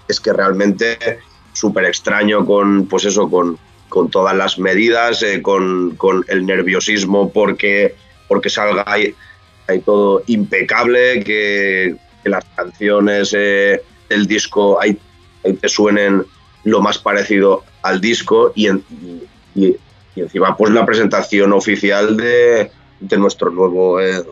Es 0.09 0.21
que 0.21 0.33
realmente 0.33 0.99
súper 1.53 1.85
extraño 1.85 2.45
con, 2.45 2.87
pues 2.87 3.05
eso, 3.05 3.31
con, 3.31 3.59
con 3.95 4.11
todas 4.11 4.37
las 4.37 4.59
medidas, 4.59 5.23
eh, 5.23 5.41
con, 5.41 5.95
con, 5.95 6.25
el 6.27 6.45
nerviosismo 6.45 7.31
porque, 7.31 7.95
porque 8.27 8.51
salga 8.51 8.83
ahí, 8.89 9.15
todo 9.85 10.25
impecable, 10.27 11.23
que, 11.23 11.95
las 12.25 12.45
canciones 12.57 13.33
eh, 13.39 13.81
del 14.09 14.27
disco 14.27 14.81
ahí, 14.81 14.99
te 15.61 15.69
suenen 15.69 16.25
lo 16.65 16.81
más 16.81 16.99
parecido 16.99 17.63
al 17.83 18.01
disco 18.01 18.53
y, 18.57 18.67
encima 20.17 20.57
pues 20.57 20.73
la 20.73 20.85
presentación 20.85 21.53
oficial 21.53 22.17
de, 22.17 22.73
de 22.99 23.17
nuestro 23.17 23.51
nuevo 23.51 24.01
eh, 24.01 24.25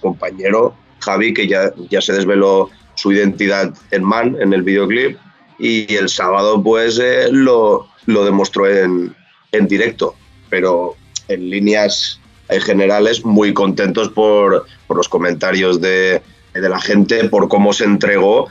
compañero 0.00 0.76
Javi 1.00 1.34
que 1.34 1.48
ya, 1.48 1.72
ya 1.90 2.00
se 2.00 2.12
desveló 2.12 2.70
su 2.94 3.10
identidad 3.10 3.74
en 3.90 4.04
Man 4.04 4.36
en 4.40 4.52
el 4.52 4.62
videoclip 4.62 5.18
y 5.58 5.92
el 5.96 6.08
sábado 6.08 6.62
pues 6.62 7.00
eh, 7.02 7.28
lo, 7.32 7.88
lo, 8.08 8.24
demostró 8.24 8.68
en, 8.68 9.14
en, 9.52 9.68
directo 9.68 10.14
pero 10.48 10.96
en 11.28 11.50
líneas 11.50 12.20
generales 12.48 13.24
muy 13.24 13.52
contentos 13.52 14.08
por, 14.08 14.66
por 14.86 14.96
los 14.96 15.08
comentarios 15.08 15.80
de, 15.80 16.22
de 16.54 16.68
la 16.68 16.80
gente 16.80 17.28
por 17.28 17.48
cómo 17.48 17.72
se 17.72 17.84
entregó 17.84 18.48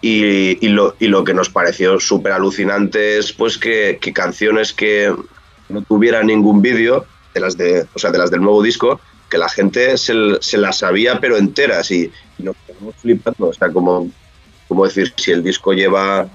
y, 0.00 0.64
y, 0.64 0.68
lo, 0.68 0.94
y, 0.98 1.08
lo, 1.08 1.24
que 1.24 1.34
nos 1.34 1.48
pareció 1.48 1.98
súper 2.00 2.32
alucinante 2.32 3.18
es 3.18 3.32
pues 3.32 3.58
que, 3.58 3.98
que, 4.00 4.12
canciones 4.12 4.72
que 4.72 5.14
no 5.68 5.82
tuvieran 5.82 6.26
ningún 6.26 6.62
vídeo, 6.62 7.06
de 7.34 7.40
las 7.40 7.56
de, 7.56 7.86
o 7.94 7.98
sea, 7.98 8.10
de 8.10 8.18
las 8.18 8.30
del 8.30 8.42
nuevo 8.42 8.62
disco, 8.62 9.00
que 9.30 9.38
la 9.38 9.48
gente 9.48 9.96
se, 9.98 10.14
se 10.40 10.58
las 10.58 10.78
sabía 10.78 11.18
pero 11.20 11.36
enteras 11.36 11.90
y, 11.90 12.10
y 12.38 12.42
nos 12.42 12.56
quedamos 12.66 12.94
flipando. 12.96 13.48
O 13.48 13.52
sea, 13.52 13.70
como, 13.70 14.10
como 14.68 14.84
decir, 14.84 15.12
si 15.16 15.32
el 15.32 15.42
disco 15.42 15.72
lleva 15.72 16.28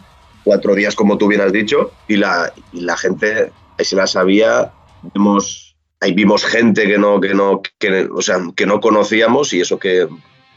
cuatro 0.43 0.75
días, 0.75 0.95
como 0.95 1.17
tú 1.17 1.27
bien 1.27 1.41
has 1.41 1.51
dicho, 1.51 1.91
y 2.07 2.17
la, 2.17 2.53
y 2.73 2.81
la 2.81 2.97
gente 2.97 3.51
ahí 3.77 3.85
se 3.85 3.95
la 3.95 4.07
sabía, 4.07 4.71
vimos, 5.13 5.75
ahí 5.99 6.13
vimos 6.13 6.45
gente 6.45 6.87
que 6.87 6.97
no, 6.97 7.19
que 7.19 7.33
no, 7.33 7.61
que, 7.79 8.07
o 8.13 8.21
sea, 8.21 8.39
que 8.55 8.65
no 8.65 8.79
conocíamos 8.79 9.53
y 9.53 9.61
eso 9.61 9.79
que, 9.79 10.07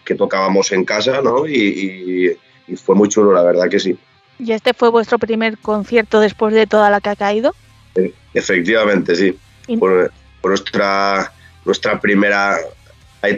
que 0.04 0.14
tocábamos 0.14 0.72
en 0.72 0.84
casa, 0.84 1.20
¿no? 1.22 1.46
y, 1.46 1.56
y 1.56 2.36
y 2.66 2.76
fue 2.76 2.94
muy 2.94 3.08
chulo, 3.08 3.32
la 3.32 3.42
verdad 3.42 3.68
que 3.68 3.80
sí. 3.80 3.96
¿Y 4.38 4.52
este 4.52 4.74
fue 4.74 4.90
vuestro 4.90 5.18
primer 5.18 5.58
concierto 5.58 6.20
después 6.20 6.54
de 6.54 6.66
toda 6.66 6.90
la 6.90 7.00
que 7.00 7.10
ha 7.10 7.16
caído? 7.16 7.54
Efectivamente, 8.32 9.14
sí. 9.14 9.38
Por, 9.78 10.10
por, 10.40 10.50
nuestra, 10.50 11.32
nuestra 11.64 12.00
primera 12.00 12.56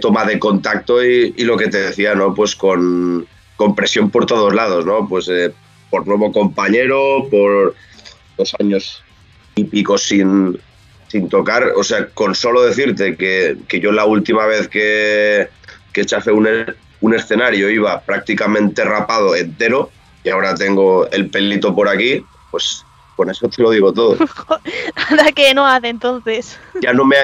toma 0.01 0.25
de 0.25 0.39
contacto 0.39 1.05
y, 1.05 1.35
y, 1.37 1.45
lo 1.45 1.57
que 1.57 1.69
te 1.69 1.79
decía, 1.79 2.15
¿no? 2.15 2.35
Pues 2.35 2.57
con, 2.57 3.27
con 3.57 3.77
presión 3.77 4.11
por 4.11 4.27
todos 4.27 4.53
lados, 4.53 4.85
¿no? 4.85 5.07
Pues 5.09 5.29
eh, 5.29 5.53
por 5.91 6.07
nuevo 6.07 6.33
compañero, 6.33 7.29
por 7.31 7.75
dos 8.37 8.55
años 8.61 9.03
y 9.55 9.65
pico 9.65 9.99
sin, 9.99 10.59
sin 11.09 11.29
tocar. 11.29 11.73
O 11.77 11.85
sea, 11.85 12.09
con 12.09 12.35
solo 12.35 12.63
decirte 12.63 13.17
que, 13.17 13.57
que 13.69 13.81
yo 13.81 13.93
la 13.93 14.05
última 14.05 14.47
vez 14.47 14.69
que, 14.69 15.49
que 15.93 16.05
chafé 16.05 16.31
un, 16.33 16.49
un 17.01 17.15
escenario 17.15 17.71
iba 17.71 18.01
prácticamente 18.01 18.85
rapado 18.85 19.35
entero 19.35 19.91
y 20.25 20.31
ahora 20.31 20.55
tengo 20.55 21.09
el 21.11 21.31
pelito 21.31 21.75
por 21.75 21.89
aquí, 21.89 22.25
pues 22.51 22.85
con 23.17 23.31
eso 23.31 23.49
te 23.49 23.63
lo 23.63 23.71
digo 23.71 23.93
todo. 23.93 24.17
Nada 25.11 25.33
que 25.33 25.55
no 25.55 25.67
hace 25.67 25.89
entonces. 25.89 26.59
Ya 26.83 26.93
no 26.93 27.05
me, 27.05 27.17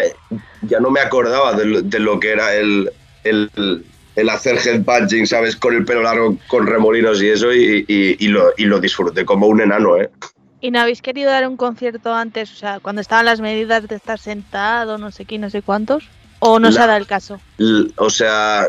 ya 0.62 0.80
no 0.80 0.90
me 0.90 1.00
acordaba 1.00 1.52
de 1.52 1.64
lo, 1.66 1.82
de 1.82 1.98
lo 1.98 2.18
que 2.18 2.30
era 2.30 2.54
el, 2.54 2.90
el, 3.24 3.84
el, 4.16 4.28
hacer 4.28 4.58
headbanging, 4.58 5.26
¿sabes? 5.26 5.56
Con 5.56 5.74
el 5.74 5.84
pelo 5.84 6.02
largo, 6.02 6.36
con 6.48 6.66
remolinos 6.66 7.22
y 7.22 7.28
eso, 7.28 7.52
y, 7.52 7.84
y, 7.88 8.16
y, 8.18 8.28
lo, 8.28 8.52
y 8.56 8.64
lo 8.64 8.80
disfruté 8.80 9.24
como 9.24 9.46
un 9.46 9.60
enano, 9.60 9.96
¿eh? 9.98 10.10
¿Y 10.60 10.70
no 10.70 10.80
habéis 10.80 11.02
querido 11.02 11.30
dar 11.30 11.46
un 11.48 11.56
concierto 11.56 12.14
antes? 12.14 12.52
O 12.52 12.54
sea, 12.54 12.78
cuando 12.80 13.00
estaban 13.00 13.26
las 13.26 13.40
medidas 13.40 13.88
de 13.88 13.96
estar 13.96 14.18
sentado, 14.18 14.96
no 14.96 15.10
sé 15.10 15.24
qué, 15.24 15.38
no 15.38 15.50
sé 15.50 15.60
cuántos. 15.62 16.08
¿O 16.38 16.58
no 16.60 16.68
La- 16.68 16.72
se 16.72 16.80
ha 16.80 16.86
dado 16.86 16.98
el 16.98 17.06
caso? 17.06 17.40
O 17.96 18.10
sea, 18.10 18.68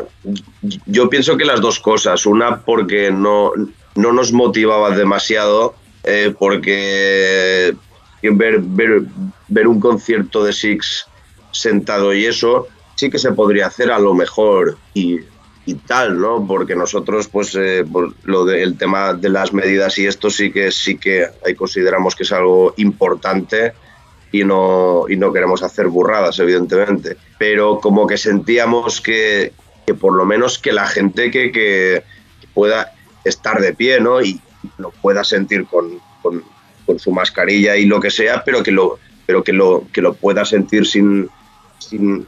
yo 0.86 1.08
pienso 1.08 1.36
que 1.36 1.44
las 1.44 1.60
dos 1.60 1.78
cosas. 1.78 2.26
Una, 2.26 2.60
porque 2.60 3.10
no, 3.12 3.52
no 3.94 4.12
nos 4.12 4.32
motivaba 4.32 4.90
demasiado, 4.96 5.74
eh, 6.02 6.34
porque 6.36 7.74
ver, 8.22 8.60
ver, 8.60 9.02
ver 9.48 9.68
un 9.68 9.80
concierto 9.80 10.42
de 10.44 10.52
Six 10.52 11.06
sentado 11.52 12.12
y 12.12 12.26
eso 12.26 12.66
sí 12.96 13.10
que 13.10 13.18
se 13.18 13.32
podría 13.32 13.66
hacer 13.66 13.90
a 13.90 13.98
lo 13.98 14.14
mejor 14.14 14.78
y, 14.94 15.20
y 15.66 15.74
tal, 15.74 16.20
¿no? 16.20 16.46
Porque 16.46 16.76
nosotros, 16.76 17.28
pues, 17.28 17.54
eh, 17.54 17.84
lo 18.24 18.44
del 18.44 18.76
tema 18.76 19.14
de 19.14 19.28
las 19.28 19.52
medidas 19.52 19.98
y 19.98 20.06
esto 20.06 20.30
sí 20.30 20.52
que 20.52 20.70
sí 20.70 20.98
que 20.98 21.26
ahí 21.44 21.54
consideramos 21.54 22.14
que 22.14 22.24
es 22.24 22.32
algo 22.32 22.74
importante 22.76 23.72
y 24.30 24.44
no, 24.44 25.04
y 25.08 25.16
no 25.16 25.32
queremos 25.32 25.62
hacer 25.62 25.88
burradas, 25.88 26.38
evidentemente. 26.38 27.16
Pero 27.38 27.80
como 27.80 28.06
que 28.06 28.18
sentíamos 28.18 29.00
que, 29.00 29.52
que 29.86 29.94
por 29.94 30.14
lo 30.14 30.24
menos 30.24 30.58
que 30.58 30.72
la 30.72 30.86
gente 30.86 31.30
que, 31.30 31.50
que 31.50 32.02
pueda 32.52 32.92
estar 33.24 33.60
de 33.60 33.74
pie, 33.74 34.00
¿no? 34.00 34.20
Y 34.20 34.40
lo 34.78 34.90
pueda 34.90 35.24
sentir 35.24 35.66
con, 35.66 35.98
con, 36.22 36.42
con 36.84 36.98
su 36.98 37.10
mascarilla 37.10 37.76
y 37.76 37.86
lo 37.86 38.00
que 38.00 38.10
sea, 38.10 38.42
pero 38.44 38.62
que 38.62 38.70
lo, 38.70 38.98
pero 39.26 39.42
que 39.42 39.52
lo, 39.52 39.86
que 39.92 40.00
lo 40.00 40.14
pueda 40.14 40.44
sentir 40.44 40.86
sin, 40.86 41.28
sin, 41.78 42.26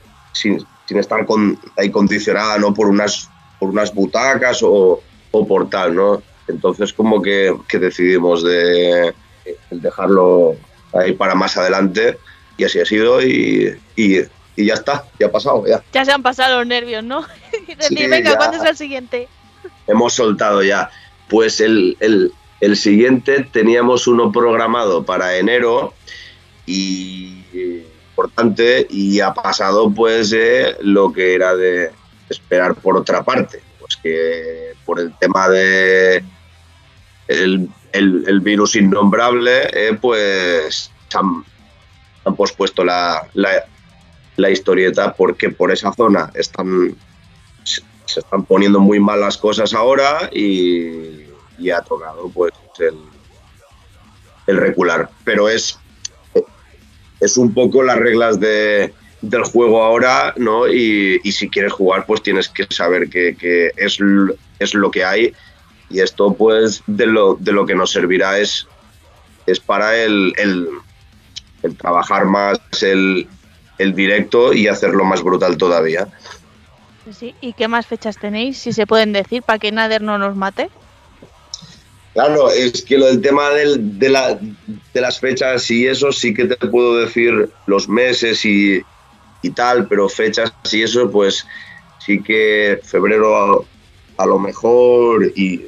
sin 0.87 0.99
estar 0.99 1.27
con, 1.27 1.59
ahí 1.77 1.91
condicionada, 1.91 2.59
¿no? 2.59 2.73
Por 2.73 2.89
unas, 2.89 3.29
por 3.59 3.71
unas 3.71 3.93
butacas 3.95 4.63
o, 4.63 5.01
o 5.31 5.47
por 5.47 5.69
tal, 5.69 5.95
¿no? 5.95 6.23
Entonces 6.49 6.93
como 6.93 7.21
que, 7.23 7.55
que 7.69 7.79
decidimos 7.79 8.43
de 8.45 9.13
dejarlo 9.71 10.57
ahí 10.93 11.13
para 11.13 11.35
más 11.35 11.57
adelante 11.57 12.19
y 12.57 12.65
así 12.65 12.81
ha 12.81 12.87
sido 12.87 13.21
y, 13.23 13.77
y, 13.97 14.19
y 14.57 14.67
ya 14.67 14.75
está, 14.75 15.05
ya 15.19 15.27
ha 15.27 15.33
pasado, 15.33 15.67
ya. 15.67 15.83
Ya 15.93 16.05
se 16.05 16.13
han 16.13 16.23
pasado 16.23 16.59
los 16.59 16.67
nervios, 16.67 17.05
¿no? 17.05 17.25
Y 17.69 17.75
decir, 17.75 17.99
Sí, 17.99 18.07
venga, 18.07 18.31
ya. 18.33 18.37
¿cuándo 18.37 18.57
es 18.63 18.71
el 18.71 18.77
siguiente? 18.77 19.29
Hemos 19.87 20.15
soltado 20.15 20.63
ya. 20.63 20.91
Pues 21.29 21.61
el, 21.61 21.97
el, 22.01 22.33
el 22.61 22.77
siguiente 22.77 23.47
teníamos 23.53 24.07
uno 24.07 24.31
programado 24.33 25.05
para 25.05 25.37
enero 25.37 25.95
y 26.65 27.43
eh, 27.53 27.87
y 28.91 29.21
ha 29.21 29.33
pasado 29.35 29.91
pues 29.93 30.35
lo 30.81 31.13
que 31.13 31.35
era 31.35 31.55
de 31.55 31.91
esperar 32.29 32.75
por 32.75 32.97
otra 32.97 33.23
parte, 33.23 33.61
pues 33.79 33.97
que 33.97 34.73
por 34.85 34.99
el 34.99 35.13
tema 35.19 35.49
de 35.49 36.25
el, 37.29 37.69
el- 37.93 38.25
virus 38.41 38.77
innombrable, 38.77 39.69
eh, 39.73 39.99
pues 40.01 40.91
han, 41.15 41.45
han 42.25 42.37
pospuesto 42.37 42.85
la, 42.85 43.29
la, 43.35 43.65
la 44.37 44.51
historieta 44.51 45.13
porque 45.15 45.51
por 45.51 45.71
esa 45.73 45.93
zona 45.93 46.31
están 46.35 46.97
se 47.65 48.21
están 48.21 48.45
poniendo 48.45 48.79
muy 48.81 49.01
mal 49.01 49.21
las 49.21 49.37
cosas 49.37 49.75
ahora 49.75 50.31
y, 50.33 51.27
y 51.59 51.71
ha 51.71 51.81
tocado 51.83 52.29
pues 52.33 52.53
el, 52.79 52.97
el 54.47 54.57
recular. 54.59 55.11
Pero 55.25 55.49
es, 55.49 55.79
es 57.21 57.37
un 57.37 57.55
poco 57.55 57.83
las 57.83 57.99
reglas 57.99 58.39
de, 58.41 58.93
del 59.23 59.45
juego 59.45 59.83
ahora, 59.83 60.35
¿no? 60.37 60.69
Y, 60.69 61.21
y 61.23 61.33
si 61.33 61.49
quieres 61.49 61.73
jugar, 61.73 62.07
pues 62.07 62.23
tienes 62.23 62.49
que 62.49 62.67
saber 62.71 63.09
que, 63.09 63.37
que 63.37 63.73
es, 63.77 63.99
es 64.59 64.75
lo 64.75 64.91
que 64.91 65.05
hay. 65.05 65.33
Y 65.89 66.01
esto, 66.01 66.35
pues, 66.35 66.83
de 66.87 67.07
lo, 67.07 67.37
de 67.37 67.53
lo 67.53 67.65
que 67.65 67.75
nos 67.75 67.93
servirá 67.93 68.39
es, 68.39 68.67
es 69.47 69.61
para 69.61 69.97
el, 69.97 70.33
el, 70.37 70.69
el 71.63 71.77
trabajar 71.77 72.25
más 72.25 72.59
el, 72.83 73.29
el 73.79 73.95
directo 73.95 74.53
y 74.53 74.69
hacerlo 74.69 75.05
más 75.05 75.23
brutal 75.23 75.57
todavía. 75.57 76.09
Sí, 77.13 77.37
¿y 77.41 77.53
qué 77.53 77.69
más 77.69 77.87
fechas 77.87 78.19
tenéis? 78.19 78.59
Si 78.59 78.73
se 78.73 78.87
pueden 78.87 79.13
decir, 79.13 79.43
para 79.43 79.61
que 79.61 79.71
Nader 79.71 80.03
no 80.03 80.19
nos 80.19 80.35
mate. 80.35 80.71
Claro, 82.17 82.49
es 82.51 82.83
que 82.83 82.97
lo 82.97 83.07
del 83.07 83.21
tema 83.21 83.51
de, 83.51 84.09
la- 84.09 84.39
de 84.41 85.01
las 85.03 85.21
fechas 85.21 85.71
y 85.71 85.87
eso 85.87 86.11
sí 86.13 86.33
que 86.33 86.47
te 86.47 86.57
puedo 86.69 86.97
decir 86.97 87.51
los 87.67 87.89
meses 87.91 88.43
y, 88.47 88.81
y 89.43 89.51
tal, 89.51 89.87
pero 89.87 90.09
fechas 90.09 90.51
y 90.73 90.83
eso, 90.83 91.11
pues 91.11 91.47
sí 91.99 92.23
que 92.23 92.81
febrero 92.83 93.67
a, 94.17 94.25
lo 94.27 94.39
mejor 94.39 95.27
y, 95.37 95.67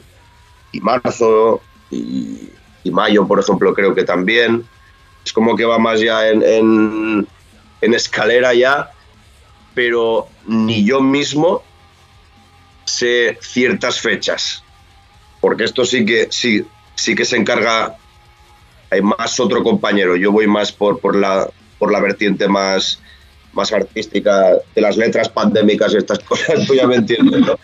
marzo 0.80 1.60
y, 1.90 2.50
mayo, 2.90 3.26
por 3.28 3.40
ejemplo, 3.40 3.74
creo 3.74 3.94
que 3.94 4.04
también. 4.04 4.64
Es 5.24 5.32
como 5.34 5.56
que 5.56 5.66
va 5.66 5.78
más 5.78 6.00
ya 6.00 6.28
en- 6.28 6.42
en 7.82 7.94
escalera 7.94 8.54
ya, 8.54 8.90
pero 9.74 10.28
ni 10.46 10.84
yo 10.84 11.00
mismo 11.02 11.64
sé 12.84 13.38
ciertas 13.40 14.00
fechas 14.00 14.62
porque 15.40 15.64
esto 15.64 15.84
sí 15.84 16.04
que 16.04 16.28
sí, 16.30 16.64
sí 16.94 17.14
que 17.14 17.24
se 17.24 17.36
encarga 17.36 17.96
hay 18.90 19.02
más 19.02 19.38
otro 19.40 19.62
compañero 19.62 20.16
yo 20.16 20.32
voy 20.32 20.46
más 20.46 20.72
por, 20.72 20.98
por 21.00 21.14
la 21.16 21.48
por 21.78 21.92
la 21.92 22.00
vertiente 22.00 22.48
más 22.48 23.00
más 23.52 23.72
artística 23.72 24.52
de 24.74 24.80
las 24.80 24.96
letras 24.96 25.28
pandémicas 25.28 25.92
y 25.94 25.98
estas 25.98 26.18
cosas 26.28 26.66
tú 26.66 26.74
ya 26.74 26.86
me 26.86 26.96
entiendes 26.96 27.40
¿no? 27.40 27.58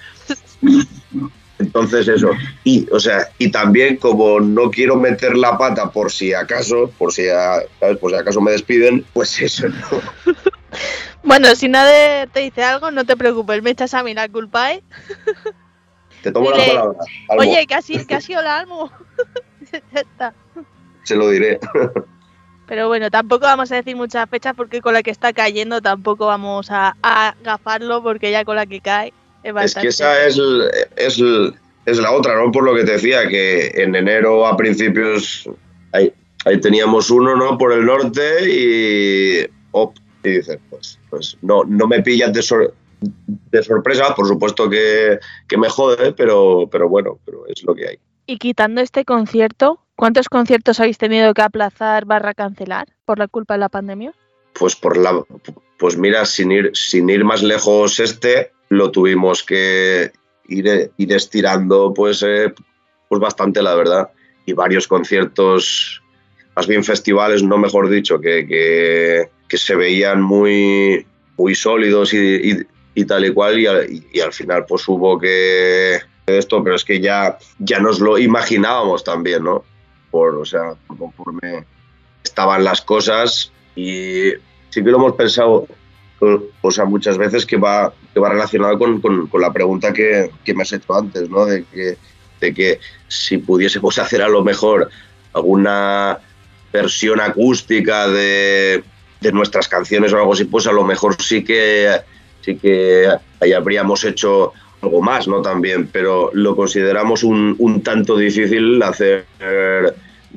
entonces 1.58 2.08
eso 2.08 2.30
y 2.64 2.86
o 2.90 2.98
sea 3.00 3.28
y 3.38 3.50
también 3.50 3.96
como 3.96 4.40
no 4.40 4.70
quiero 4.70 4.96
meter 4.96 5.36
la 5.36 5.56
pata 5.56 5.90
por 5.90 6.10
si 6.12 6.34
acaso 6.34 6.90
por 6.98 7.12
si 7.12 7.28
a- 7.28 7.62
¿sabes? 7.80 7.98
por 7.98 8.10
si 8.10 8.16
acaso 8.16 8.40
me 8.40 8.52
despiden 8.52 9.04
pues 9.12 9.40
eso 9.40 9.68
¿no? 9.68 10.34
Bueno, 11.22 11.54
si 11.54 11.68
Nader 11.68 12.28
te 12.28 12.40
dice 12.40 12.62
algo, 12.62 12.90
no 12.90 13.06
te 13.06 13.16
preocupes, 13.16 13.62
me 13.62 13.70
echas 13.70 13.94
a 13.94 14.02
mí 14.02 14.12
la 14.12 14.28
culpa, 14.28 14.74
¿eh? 14.74 14.82
te 16.24 16.32
tomo 16.32 16.50
Dile, 16.50 16.66
la 16.66 16.72
palabra 16.74 16.98
Almo, 17.28 17.40
Oye, 17.42 17.66
casi, 17.66 18.04
casi 18.04 18.34
hola, 18.34 18.58
Almo. 18.58 18.90
Ya 19.92 20.00
está. 20.00 20.34
se 21.04 21.16
lo 21.16 21.28
diré 21.30 21.58
Pero 22.66 22.88
bueno, 22.88 23.10
tampoco 23.10 23.44
vamos 23.46 23.70
a 23.72 23.76
decir 23.76 23.94
muchas 23.96 24.28
fechas 24.30 24.54
porque 24.56 24.80
con 24.80 24.94
la 24.94 25.02
que 25.02 25.10
está 25.10 25.32
cayendo 25.32 25.80
tampoco 25.82 26.26
vamos 26.26 26.70
a, 26.70 26.96
a 27.02 27.34
gafarlo 27.42 28.02
porque 28.02 28.30
ya 28.30 28.44
con 28.44 28.56
la 28.56 28.66
que 28.66 28.80
cae 28.80 29.08
es 29.42 29.48
Es 29.48 29.52
bastante. 29.54 29.82
que 29.86 29.88
esa 29.90 30.26
es, 30.26 30.38
es, 30.96 31.20
es 31.86 31.98
la 31.98 32.12
otra, 32.12 32.36
¿no? 32.36 32.50
Por 32.52 32.64
lo 32.64 32.74
que 32.74 32.84
te 32.84 32.92
decía, 32.92 33.28
que 33.28 33.66
en 33.82 33.94
enero 33.94 34.46
a 34.46 34.56
principios 34.56 35.48
ahí, 35.92 36.12
ahí 36.46 36.58
teníamos 36.60 37.10
uno, 37.10 37.36
¿no? 37.36 37.58
Por 37.58 37.72
el 37.72 37.84
norte 37.84 38.48
y, 38.50 39.46
op, 39.72 39.94
y 40.22 40.30
dices, 40.30 40.58
pues, 40.70 40.98
pues 41.10 41.36
no, 41.42 41.64
no 41.64 41.86
me 41.86 42.00
pillas 42.02 42.32
de, 42.32 42.40
sor- 42.42 42.72
de 43.50 43.62
sorpresa, 43.62 44.14
por 44.14 44.26
supuesto 44.26 44.68
que, 44.68 45.18
que 45.48 45.56
me 45.56 45.68
jode, 45.68 46.12
pero, 46.12 46.68
pero 46.70 46.88
bueno, 46.88 47.18
pero 47.24 47.46
es 47.46 47.62
lo 47.64 47.74
que 47.74 47.88
hay. 47.88 47.98
Y 48.26 48.38
quitando 48.38 48.80
este 48.80 49.04
concierto, 49.04 49.80
¿cuántos 49.96 50.28
conciertos 50.28 50.80
habéis 50.80 50.98
tenido 50.98 51.34
que 51.34 51.42
aplazar 51.42 52.04
barra 52.04 52.34
cancelar 52.34 52.88
por 53.04 53.18
la 53.18 53.28
culpa 53.28 53.54
de 53.54 53.60
la 53.60 53.68
pandemia? 53.68 54.12
Pues 54.58 54.76
por 54.76 54.96
la 54.96 55.22
pues 55.78 55.96
mira, 55.96 56.24
sin 56.24 56.52
ir, 56.52 56.70
sin 56.74 57.10
ir 57.10 57.24
más 57.24 57.42
lejos 57.42 58.00
este, 58.00 58.52
lo 58.68 58.90
tuvimos 58.90 59.42
que 59.42 60.12
ir, 60.48 60.92
ir 60.96 61.12
estirando 61.12 61.92
pues, 61.92 62.22
eh, 62.22 62.54
pues 63.08 63.20
bastante, 63.20 63.62
la 63.62 63.74
verdad. 63.74 64.10
Y 64.46 64.52
varios 64.52 64.86
conciertos, 64.86 66.02
más 66.54 66.66
bien 66.66 66.84
festivales, 66.84 67.42
no 67.42 67.58
mejor 67.58 67.88
dicho, 67.88 68.20
que, 68.20 68.46
que, 68.46 69.28
que 69.48 69.58
se 69.58 69.74
veían 69.74 70.22
muy, 70.22 71.06
muy 71.36 71.54
sólidos 71.54 72.14
y, 72.14 72.18
y- 72.18 72.66
y 72.94 73.04
tal 73.04 73.24
y 73.24 73.32
cual, 73.32 73.58
y 73.58 73.66
y- 73.66 74.06
y 74.12 74.20
al 74.20 74.32
final 74.32 74.64
pues 74.66 74.86
hubo 74.88 75.18
que 75.18 75.98
esto, 76.26 76.62
pero 76.62 76.76
es 76.76 76.84
que 76.84 77.00
ya, 77.00 77.36
ya 77.58 77.78
nos 77.80 78.00
lo 78.00 78.18
imaginábamos 78.18 79.04
también, 79.04 79.44
¿no? 79.44 79.64
Por, 80.10 80.36
o 80.36 80.44
sea, 80.44 80.74
conforme 80.86 81.64
estaban 82.22 82.64
las 82.64 82.80
cosas 82.80 83.52
y 83.76 84.30
sí 84.70 84.82
que 84.82 84.90
lo 84.90 84.96
hemos 84.96 85.14
pensado, 85.14 85.66
o 86.62 86.70
sea, 86.70 86.84
muchas 86.86 87.18
veces 87.18 87.44
que 87.44 87.56
va, 87.56 87.92
que 88.14 88.20
va 88.20 88.30
relacionado 88.30 88.78
con, 88.78 89.00
con- 89.00 89.26
con 89.26 89.40
la 89.40 89.52
pregunta 89.52 89.92
que, 89.92 90.30
que 90.44 90.54
me 90.54 90.62
has 90.62 90.72
hecho 90.72 90.94
antes, 90.94 91.28
¿no? 91.28 91.44
De 91.44 91.64
que, 91.64 91.96
de 92.40 92.54
que 92.54 92.80
si 93.08 93.38
pudiésemos 93.38 93.98
hacer 93.98 94.22
a 94.22 94.28
lo 94.28 94.42
mejor 94.42 94.88
alguna 95.32 96.18
versión 96.72 97.20
acústica 97.20 98.08
de, 98.08 98.82
de 99.20 99.32
nuestras 99.32 99.68
canciones 99.68 100.12
o 100.12 100.16
algo 100.18 100.32
así, 100.32 100.44
pues 100.44 100.66
a 100.66 100.72
lo 100.72 100.84
mejor 100.84 101.20
sí 101.20 101.44
que, 101.44 101.90
sí 102.44 102.56
que 102.56 103.08
ahí 103.40 103.52
habríamos 103.52 104.04
hecho 104.04 104.52
algo 104.82 105.00
más, 105.00 105.26
¿no? 105.26 105.40
También, 105.40 105.88
pero 105.90 106.30
lo 106.34 106.54
consideramos 106.54 107.24
un, 107.24 107.56
un 107.58 107.82
tanto 107.82 108.16
difícil 108.16 108.82
hacer 108.82 109.24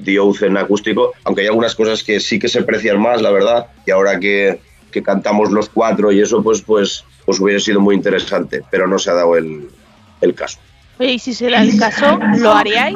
The 0.04 0.20
Oath 0.20 0.44
en 0.44 0.58
acústico, 0.58 1.14
aunque 1.24 1.42
hay 1.42 1.48
algunas 1.48 1.76
cosas 1.76 2.04
que 2.04 2.20
sí 2.20 2.40
que 2.40 2.48
se 2.48 2.60
aprecian 2.60 3.02
más, 3.02 3.22
la 3.22 3.32
verdad, 3.32 3.68
y 3.86 3.92
ahora 3.92 4.20
que, 4.20 4.60
que 4.92 5.04
cantamos 5.04 5.52
los 5.52 5.70
cuatro 5.70 6.12
y 6.12 6.22
eso, 6.22 6.42
pues, 6.42 6.62
pues, 6.62 7.04
pues 7.26 7.40
hubiera 7.40 7.60
sido 7.60 7.82
muy 7.82 7.96
interesante, 7.96 8.62
pero 8.72 8.88
no 8.88 8.98
se 9.00 9.10
ha 9.10 9.16
dado 9.16 9.36
el, 9.36 9.68
el 10.22 10.34
caso. 10.34 10.60
Oye, 11.00 11.14
y 11.14 11.20
si 11.20 11.34
se 11.34 11.50
da 11.50 11.62
el 11.62 11.78
caso, 11.78 12.18
¿lo 12.38 12.52
haríais? 12.54 12.96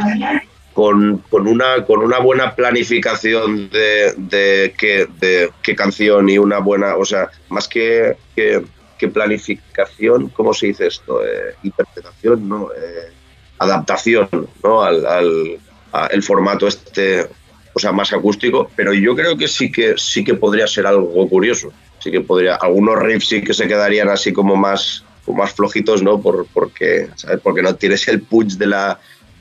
Con, 0.74 1.18
con 1.30 1.48
una, 1.48 1.84
con 1.86 2.00
una 2.00 2.20
buena 2.20 2.56
planificación 2.56 3.70
de, 3.70 4.14
de, 4.16 4.74
qué, 4.78 5.06
de 5.20 5.50
qué 5.62 5.76
canción 5.76 6.30
y 6.30 6.38
una 6.38 6.60
buena, 6.60 6.96
o 6.96 7.04
sea, 7.04 7.30
más 7.50 7.68
que, 7.68 8.16
que, 8.36 8.64
que 9.02 9.08
planificación, 9.08 10.30
¿cómo 10.30 10.54
se 10.54 10.68
dice 10.68 10.86
esto? 10.86 11.26
Eh, 11.26 11.56
interpretación, 11.64 12.48
¿no? 12.48 12.70
Eh, 12.72 13.12
adaptación, 13.58 14.30
¿no? 14.64 14.84
Al, 14.84 15.04
al 15.08 15.60
a 15.92 16.06
el 16.06 16.22
formato 16.22 16.68
este, 16.68 17.28
o 17.74 17.80
sea, 17.80 17.92
más 17.92 18.14
acústico, 18.14 18.70
pero 18.76 18.94
yo 18.94 19.16
creo 19.16 19.36
que 19.36 19.48
sí 19.48 19.72
que 19.72 19.96
sí 19.98 20.24
que 20.24 20.36
podría 20.36 20.68
ser 20.68 20.86
algo 20.86 21.28
curioso. 21.28 21.74
Sí 21.98 22.12
que 22.12 22.22
podría, 22.22 22.56
algunos 22.56 23.00
riffs 23.00 23.30
sí 23.30 23.44
que 23.44 23.56
se 23.56 23.68
quedarían 23.68 24.08
así 24.08 24.32
como 24.32 24.56
más, 24.56 25.04
como 25.26 25.40
más 25.40 25.52
flojitos, 25.52 26.04
¿no? 26.04 26.22
Por, 26.22 26.46
porque, 26.54 27.10
¿sabes? 27.16 27.40
Porque 27.42 27.64
no 27.64 27.74
tienes 27.74 28.08
el 28.08 28.22
punch 28.22 28.54
de 28.54 28.68
la, 28.68 29.00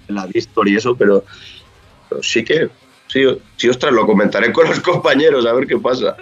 de 0.09 0.15
la 0.15 0.27
distor 0.27 0.67
y 0.69 0.77
eso, 0.77 0.97
pero, 0.97 1.23
pero 2.09 2.23
sí 2.23 2.43
que 2.43 2.71
Sí, 3.13 3.25
sí, 3.57 3.69
ostras, 3.69 3.93
lo 3.93 4.07
comentaré 4.07 4.53
con 4.53 4.69
los 4.69 4.79
compañeros, 4.91 5.45
a 5.45 5.53
ver 5.53 5.67
qué 5.67 5.77
pasa. 5.77 6.17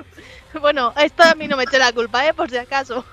Bueno, 0.60 0.92
esto 1.02 1.22
a 1.22 1.34
mí 1.34 1.46
no 1.48 1.56
me 1.56 1.64
eche 1.64 1.78
la 1.78 1.92
culpa, 1.92 2.26
¿eh? 2.26 2.34
Por 2.34 2.50
si 2.50 2.56
acaso. 2.56 3.04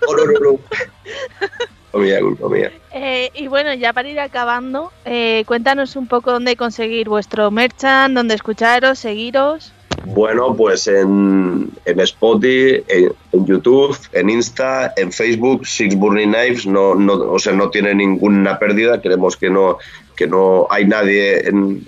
Oh, 1.92 2.00
mía, 2.00 2.20
culpa 2.20 2.50
mía. 2.50 2.72
Eh, 2.92 3.32
y 3.34 3.48
bueno, 3.48 3.74
ya 3.74 3.94
para 3.94 4.10
ir 4.10 4.20
acabando, 4.20 4.92
eh, 5.06 5.44
cuéntanos 5.48 5.96
un 5.96 6.08
poco 6.08 6.32
dónde 6.32 6.58
conseguir 6.58 7.08
vuestro 7.08 7.52
merchant, 7.52 8.14
dónde 8.14 8.36
escucharos, 8.36 9.00
seguiros. 9.00 9.72
Bueno, 10.04 10.54
pues 10.56 10.88
en, 10.88 11.72
en 11.86 12.00
Spotify, 12.02 12.84
en, 12.90 13.14
en 13.32 13.46
YouTube, 13.46 13.98
en 14.12 14.30
Insta, 14.30 14.94
en 14.98 15.12
Facebook, 15.12 15.66
Six 15.66 15.96
Burning 15.96 16.34
Knives, 16.34 16.66
no, 16.66 16.96
no, 16.96 17.14
o 17.14 17.40
sea, 17.40 17.54
no 17.54 17.70
tiene 17.70 17.96
ninguna 17.96 18.60
pérdida. 18.60 19.02
Creemos 19.02 19.38
que 19.38 19.50
no, 19.50 19.78
que 20.16 20.28
no 20.28 20.68
hay 20.70 20.86
nadie 20.86 21.48
en, 21.48 21.88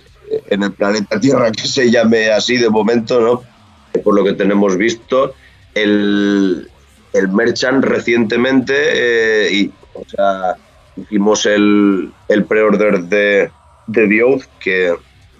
en 0.49 0.63
el 0.63 0.71
planeta 0.71 1.19
Tierra 1.19 1.51
que 1.51 1.67
se 1.67 1.91
llame 1.91 2.29
así 2.31 2.57
de 2.57 2.69
momento, 2.69 3.19
¿no? 3.19 3.56
Por 3.97 4.15
lo 4.15 4.23
que 4.23 4.33
tenemos 4.33 4.77
visto. 4.77 5.33
El, 5.73 6.69
el 7.13 7.27
Merchant 7.29 7.83
recientemente, 7.83 8.73
eh, 8.75 9.49
y, 9.51 9.71
o 9.93 10.03
sea, 10.07 10.55
hicimos 10.95 11.45
el, 11.45 12.11
el 12.27 12.45
pre-order 12.45 13.01
de, 13.03 13.51
de 13.87 14.07
The 14.07 14.39
que, 14.59 14.95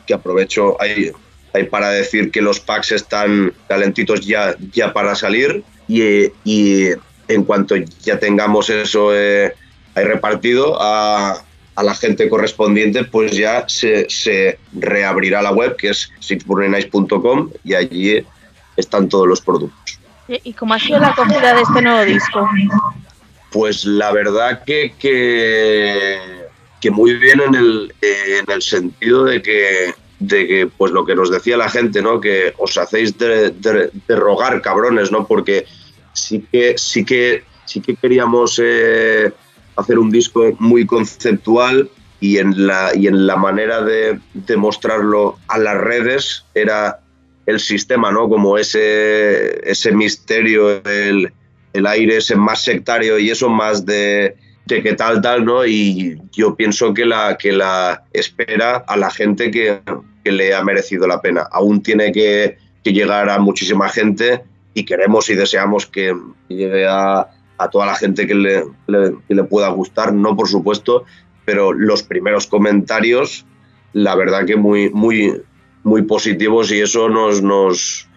que 0.06 0.14
aprovecho 0.14 0.80
ahí, 0.82 1.12
ahí 1.54 1.64
para 1.66 1.90
decir 1.90 2.32
que 2.32 2.42
los 2.42 2.60
packs 2.60 2.92
están 2.92 3.54
calentitos 3.68 4.26
ya, 4.26 4.56
ya 4.72 4.94
para 4.94 5.16
salir 5.16 5.64
y, 5.88 6.32
y 6.44 6.90
en 7.28 7.44
cuanto 7.44 7.76
ya 7.76 8.20
tengamos 8.20 8.70
eso 8.70 9.16
eh, 9.16 9.54
ahí 9.96 10.06
repartido 10.06 10.78
a, 10.80 11.44
a 11.76 11.84
la 11.84 11.94
gente 11.94 12.30
correspondiente, 12.30 13.04
pues 13.04 13.34
ya 13.34 13.66
se, 13.68 14.10
se 14.10 14.60
reabrirá 14.74 15.42
la 15.42 15.52
web 15.52 15.76
que 15.76 15.90
es 15.90 16.12
sixburnenice.com 16.20 17.52
y 17.64 17.74
allí 17.74 18.26
están 18.78 19.10
todos 19.10 19.28
los 19.28 19.42
productos. 19.42 20.00
¿Y 20.30 20.54
cómo 20.54 20.74
ha 20.74 20.80
sido 20.80 21.00
la 21.00 21.10
acogida 21.10 21.54
de 21.54 21.62
este 21.62 21.82
nuevo 21.82 22.04
disco? 22.04 22.50
Pues 23.52 23.86
la 23.86 24.12
verdad 24.12 24.64
que, 24.66 24.94
que, 25.00 26.20
que 26.82 26.92
muy 26.92 27.14
bien 27.16 27.42
en 27.42 27.56
el, 27.56 27.94
eh, 28.02 28.40
en 28.44 28.52
el 28.52 28.62
sentido 28.62 29.24
de 29.24 29.42
que, 29.42 29.94
de 30.20 30.48
que, 30.48 30.68
pues 30.78 30.92
lo 30.92 31.06
que 31.06 31.16
nos 31.16 31.32
decía 31.32 31.56
la 31.58 31.70
gente, 31.70 32.02
¿no? 32.02 32.20
Que 32.20 32.54
os 32.58 32.78
hacéis 32.78 33.18
de, 33.18 33.52
de- 33.52 33.90
de 34.08 34.16
rogar, 34.16 34.62
cabrones, 34.62 35.12
¿no? 35.12 35.26
Porque 35.26 35.66
sí 36.14 36.46
que, 36.52 36.78
sí 36.78 37.06
que, 37.06 37.44
sí 37.66 37.80
que 37.82 37.96
queríamos 37.96 38.60
eh, 38.64 39.32
hacer 39.78 39.98
un 39.98 40.12
disco 40.12 40.44
muy 40.60 40.86
conceptual 40.86 41.90
y 42.20 42.40
en 42.40 42.68
la, 42.68 42.92
y 42.96 43.08
en 43.08 43.28
la 43.28 43.38
manera 43.38 43.82
de, 43.82 44.20
de 44.34 44.58
mostrarlo 44.58 45.38
a 45.48 45.58
las 45.58 45.78
redes 45.78 46.44
era 46.54 47.00
el 47.48 47.60
sistema, 47.60 48.12
¿no? 48.12 48.30
Como 48.30 48.58
ese, 48.60 49.68
ese 49.70 49.92
misterio, 49.92 50.84
el, 50.86 51.32
el 51.74 51.88
aire 51.88 52.18
ese 52.18 52.36
más 52.36 52.64
sectario 52.64 53.18
y 53.18 53.32
eso 53.32 53.50
más 53.50 53.86
de, 53.86 54.36
de 54.66 54.84
qué 54.84 54.94
tal, 54.94 55.22
tal, 55.22 55.46
¿no? 55.46 55.66
Y 55.66 56.22
yo 56.32 56.56
pienso 56.56 56.94
que 56.94 57.06
la, 57.06 57.38
que 57.38 57.52
la 57.52 58.04
espera 58.14 58.76
a 58.88 58.96
la 58.98 59.10
gente 59.10 59.50
que, 59.50 59.80
que 60.24 60.32
le 60.32 60.54
ha 60.54 60.64
merecido 60.64 61.08
la 61.08 61.22
pena. 61.22 61.48
Aún 61.52 61.82
tiene 61.82 62.12
que, 62.12 62.58
que 62.84 62.94
llegar 62.94 63.30
a 63.30 63.40
muchísima 63.40 63.90
gente 63.90 64.44
y 64.74 64.84
queremos 64.86 65.30
y 65.30 65.36
deseamos 65.36 65.86
que 65.88 66.16
llegue 66.50 66.86
a, 66.86 67.28
a 67.58 67.70
toda 67.70 67.86
la 67.88 67.96
gente 67.96 68.28
que 68.28 68.36
le, 68.36 68.64
le- 68.88 69.16
que 69.28 69.34
le 69.36 69.44
pueda 69.46 69.70
gustar, 69.70 70.14
no 70.14 70.36
por 70.36 70.48
supuesto, 70.50 71.06
pero 71.46 71.72
los 71.74 72.04
primeros 72.04 72.46
comentarios, 72.46 73.46
la 73.94 74.16
verdad 74.16 74.46
que 74.46 74.58
muy, 74.58 74.90
muy, 74.90 75.34
muy 75.88 76.02
positivos 76.04 76.72
y 76.72 76.82
eso 76.82 77.08
nos, 77.10 77.42
nos, 77.42 78.08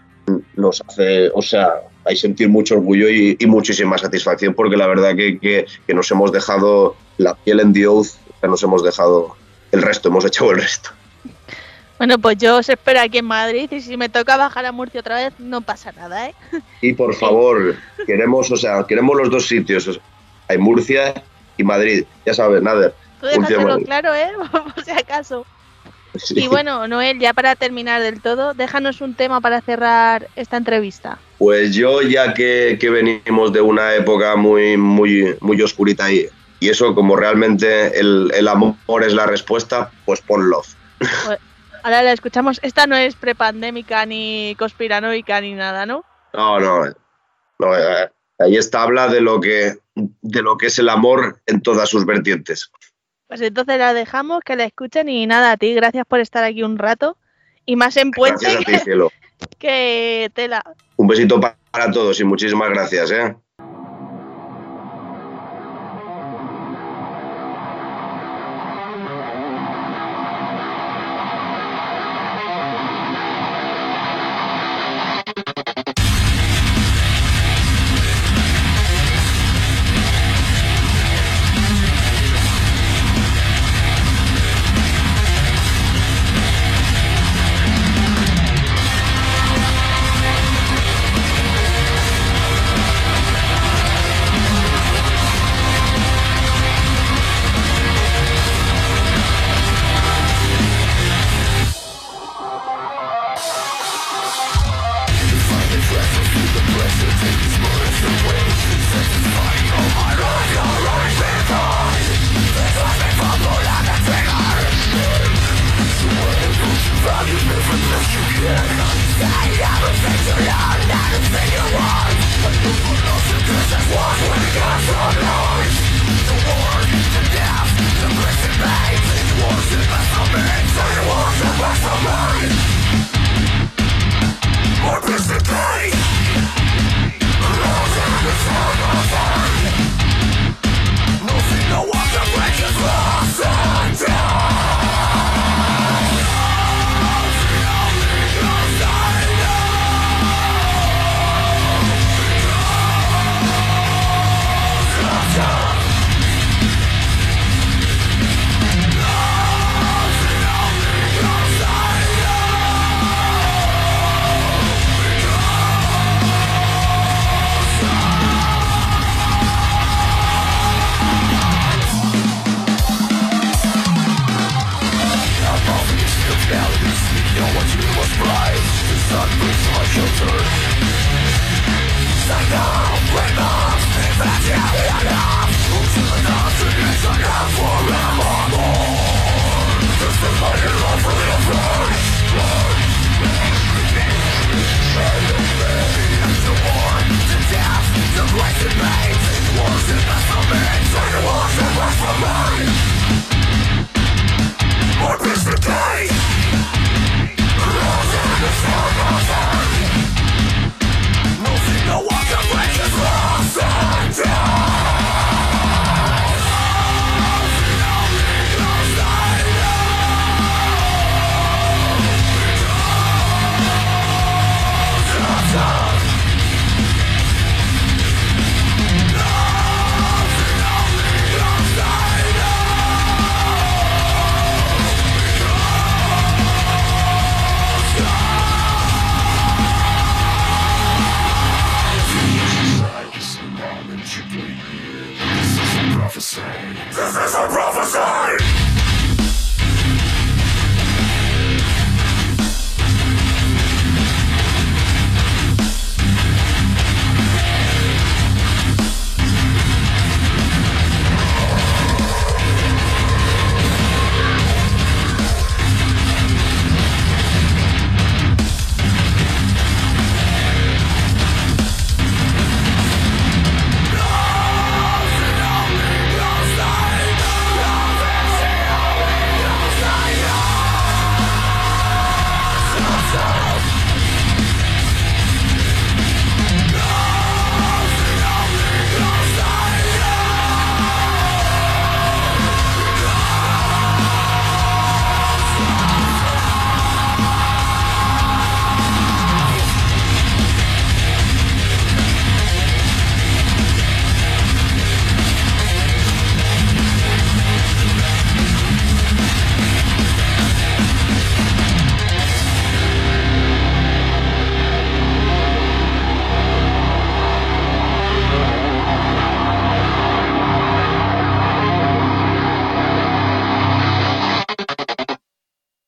nos 0.57 0.83
hace, 0.89 1.31
o 1.35 1.41
sea, 1.43 1.69
hay 2.05 2.17
sentir 2.17 2.49
mucho 2.49 2.75
orgullo 2.75 3.09
y, 3.09 3.37
y 3.39 3.47
muchísima 3.47 3.97
satisfacción 3.97 4.55
porque 4.55 4.77
la 4.77 4.87
verdad 4.89 5.15
que, 5.15 5.39
que- 5.39 5.67
que 5.87 5.95
nos 5.95 6.11
hemos 6.11 6.33
dejado 6.33 6.97
la 7.19 7.35
piel 7.37 7.61
en 7.61 7.73
The 7.73 7.87
Oath, 7.87 8.09
que 8.41 8.49
nos 8.49 8.63
hemos 8.63 8.83
dejado 8.83 9.37
el 9.73 9.83
resto, 9.83 10.09
hemos 10.09 10.25
echado 10.25 10.51
el 10.51 10.59
resto. 10.59 10.91
Bueno, 11.99 12.19
pues 12.19 12.39
yo 12.39 12.57
os 12.57 12.69
espero 12.69 13.01
aquí 13.01 13.19
en 13.19 13.27
Madrid 13.27 13.71
y 13.71 13.81
si 13.83 13.97
me 13.97 14.09
toca 14.09 14.37
bajar 14.39 14.65
a 14.67 14.73
Murcia 14.73 15.01
otra 15.01 15.17
vez, 15.17 15.35
no 15.39 15.61
pasa 15.61 15.93
nada, 15.93 16.29
¿eh? 16.31 16.35
Y 16.81 16.95
por 16.95 17.15
favor, 17.15 17.77
queremos, 18.07 18.51
o 18.51 18.57
sea, 18.57 18.85
queremos 18.89 19.17
los 19.19 19.31
dos 19.31 19.47
sitios, 19.47 19.87
o 19.87 19.93
sea, 19.93 20.03
hay 20.49 20.57
Murcia 20.59 21.23
y 21.59 21.63
Madrid, 21.63 22.05
ya 22.25 22.33
sabes, 22.35 22.63
nada. 22.63 22.93
Tú 23.21 23.27
déjatelo 23.27 23.79
claro, 23.85 24.15
¿eh? 24.15 24.31
Por 24.75 24.83
si 24.85 24.91
acaso. 24.93 25.45
Sí. 26.23 26.35
Y 26.45 26.49
bueno, 26.49 26.87
Noel, 26.87 27.19
ya 27.19 27.33
para 27.33 27.57
terminar 27.57 28.03
del 28.03 28.21
todo, 28.21 28.55
déjanos 28.55 29.01
un 29.01 29.15
tema 29.15 29.41
para 29.41 29.61
cerrar 29.61 30.29
esta 30.37 30.57
entrevista. 30.57 31.19
Pues 31.39 31.75
yo, 31.75 32.03
ya 32.03 32.35
que, 32.35 32.77
que 32.81 32.91
venimos 32.91 33.53
de 33.53 33.61
una 33.61 33.95
época 33.95 34.37
muy, 34.37 34.77
muy, 34.77 35.37
muy 35.41 35.61
oscurita 35.63 36.13
y, 36.13 36.29
y 36.61 36.69
eso, 36.69 36.95
como 36.95 37.17
realmente 37.17 37.99
el, 37.99 38.31
el 38.35 38.49
amor 38.49 39.03
es 39.03 39.15
la 39.15 39.27
respuesta, 39.27 39.91
pues 40.05 40.21
pon 40.21 40.51
love. 40.51 40.69
Ahora 41.83 42.03
la 42.03 42.13
escuchamos. 42.13 42.61
Esta 42.63 42.87
no 42.87 42.97
es 42.97 43.15
prepandémica 43.15 44.05
ni 44.05 44.55
conspiranoica 44.59 45.41
ni 45.41 45.55
nada, 45.55 45.87
¿no? 45.87 46.05
No, 46.35 46.61
no, 46.61 46.85
no, 47.59 47.77
eh, 47.77 48.11
ahí 48.39 48.57
está, 48.57 48.83
habla 48.83 49.09
de 49.09 49.21
lo, 49.21 49.41
que, 49.41 49.79
de 49.95 50.43
lo 50.43 50.57
que 50.59 50.67
es 50.67 50.79
el 50.79 50.89
amor 50.91 51.41
en 51.47 51.63
todas 51.63 51.89
sus 51.89 52.05
vertientes. 52.05 52.71
Pues 53.31 53.41
entonces 53.43 53.79
la 53.79 53.95
dejamos, 53.95 54.41
que 54.45 54.57
la 54.57 54.65
escuchen 54.65 55.09
y 55.09 55.25
nada, 55.25 55.53
a 55.53 55.57
ti, 55.57 55.73
gracias 55.73 56.05
por 56.05 56.19
estar 56.19 56.43
aquí 56.43 56.65
un 56.65 56.77
rato. 56.79 57.17
Y 57.65 57.77
más 57.77 57.97
en 57.97 58.11
Puente 58.11 58.41
Gracias 58.43 58.63
a 58.63 58.65
ti, 58.65 58.73
que, 58.73 58.79
cielo. 58.81 59.13
que 59.57 60.33
tela. 60.35 60.65
Un 60.97 61.07
besito 61.07 61.39
pa- 61.41 61.57
para 61.71 61.93
todos 61.93 62.19
y 62.19 62.25
muchísimas 62.25 62.71
gracias, 62.71 63.13
¿eh? 63.13 63.37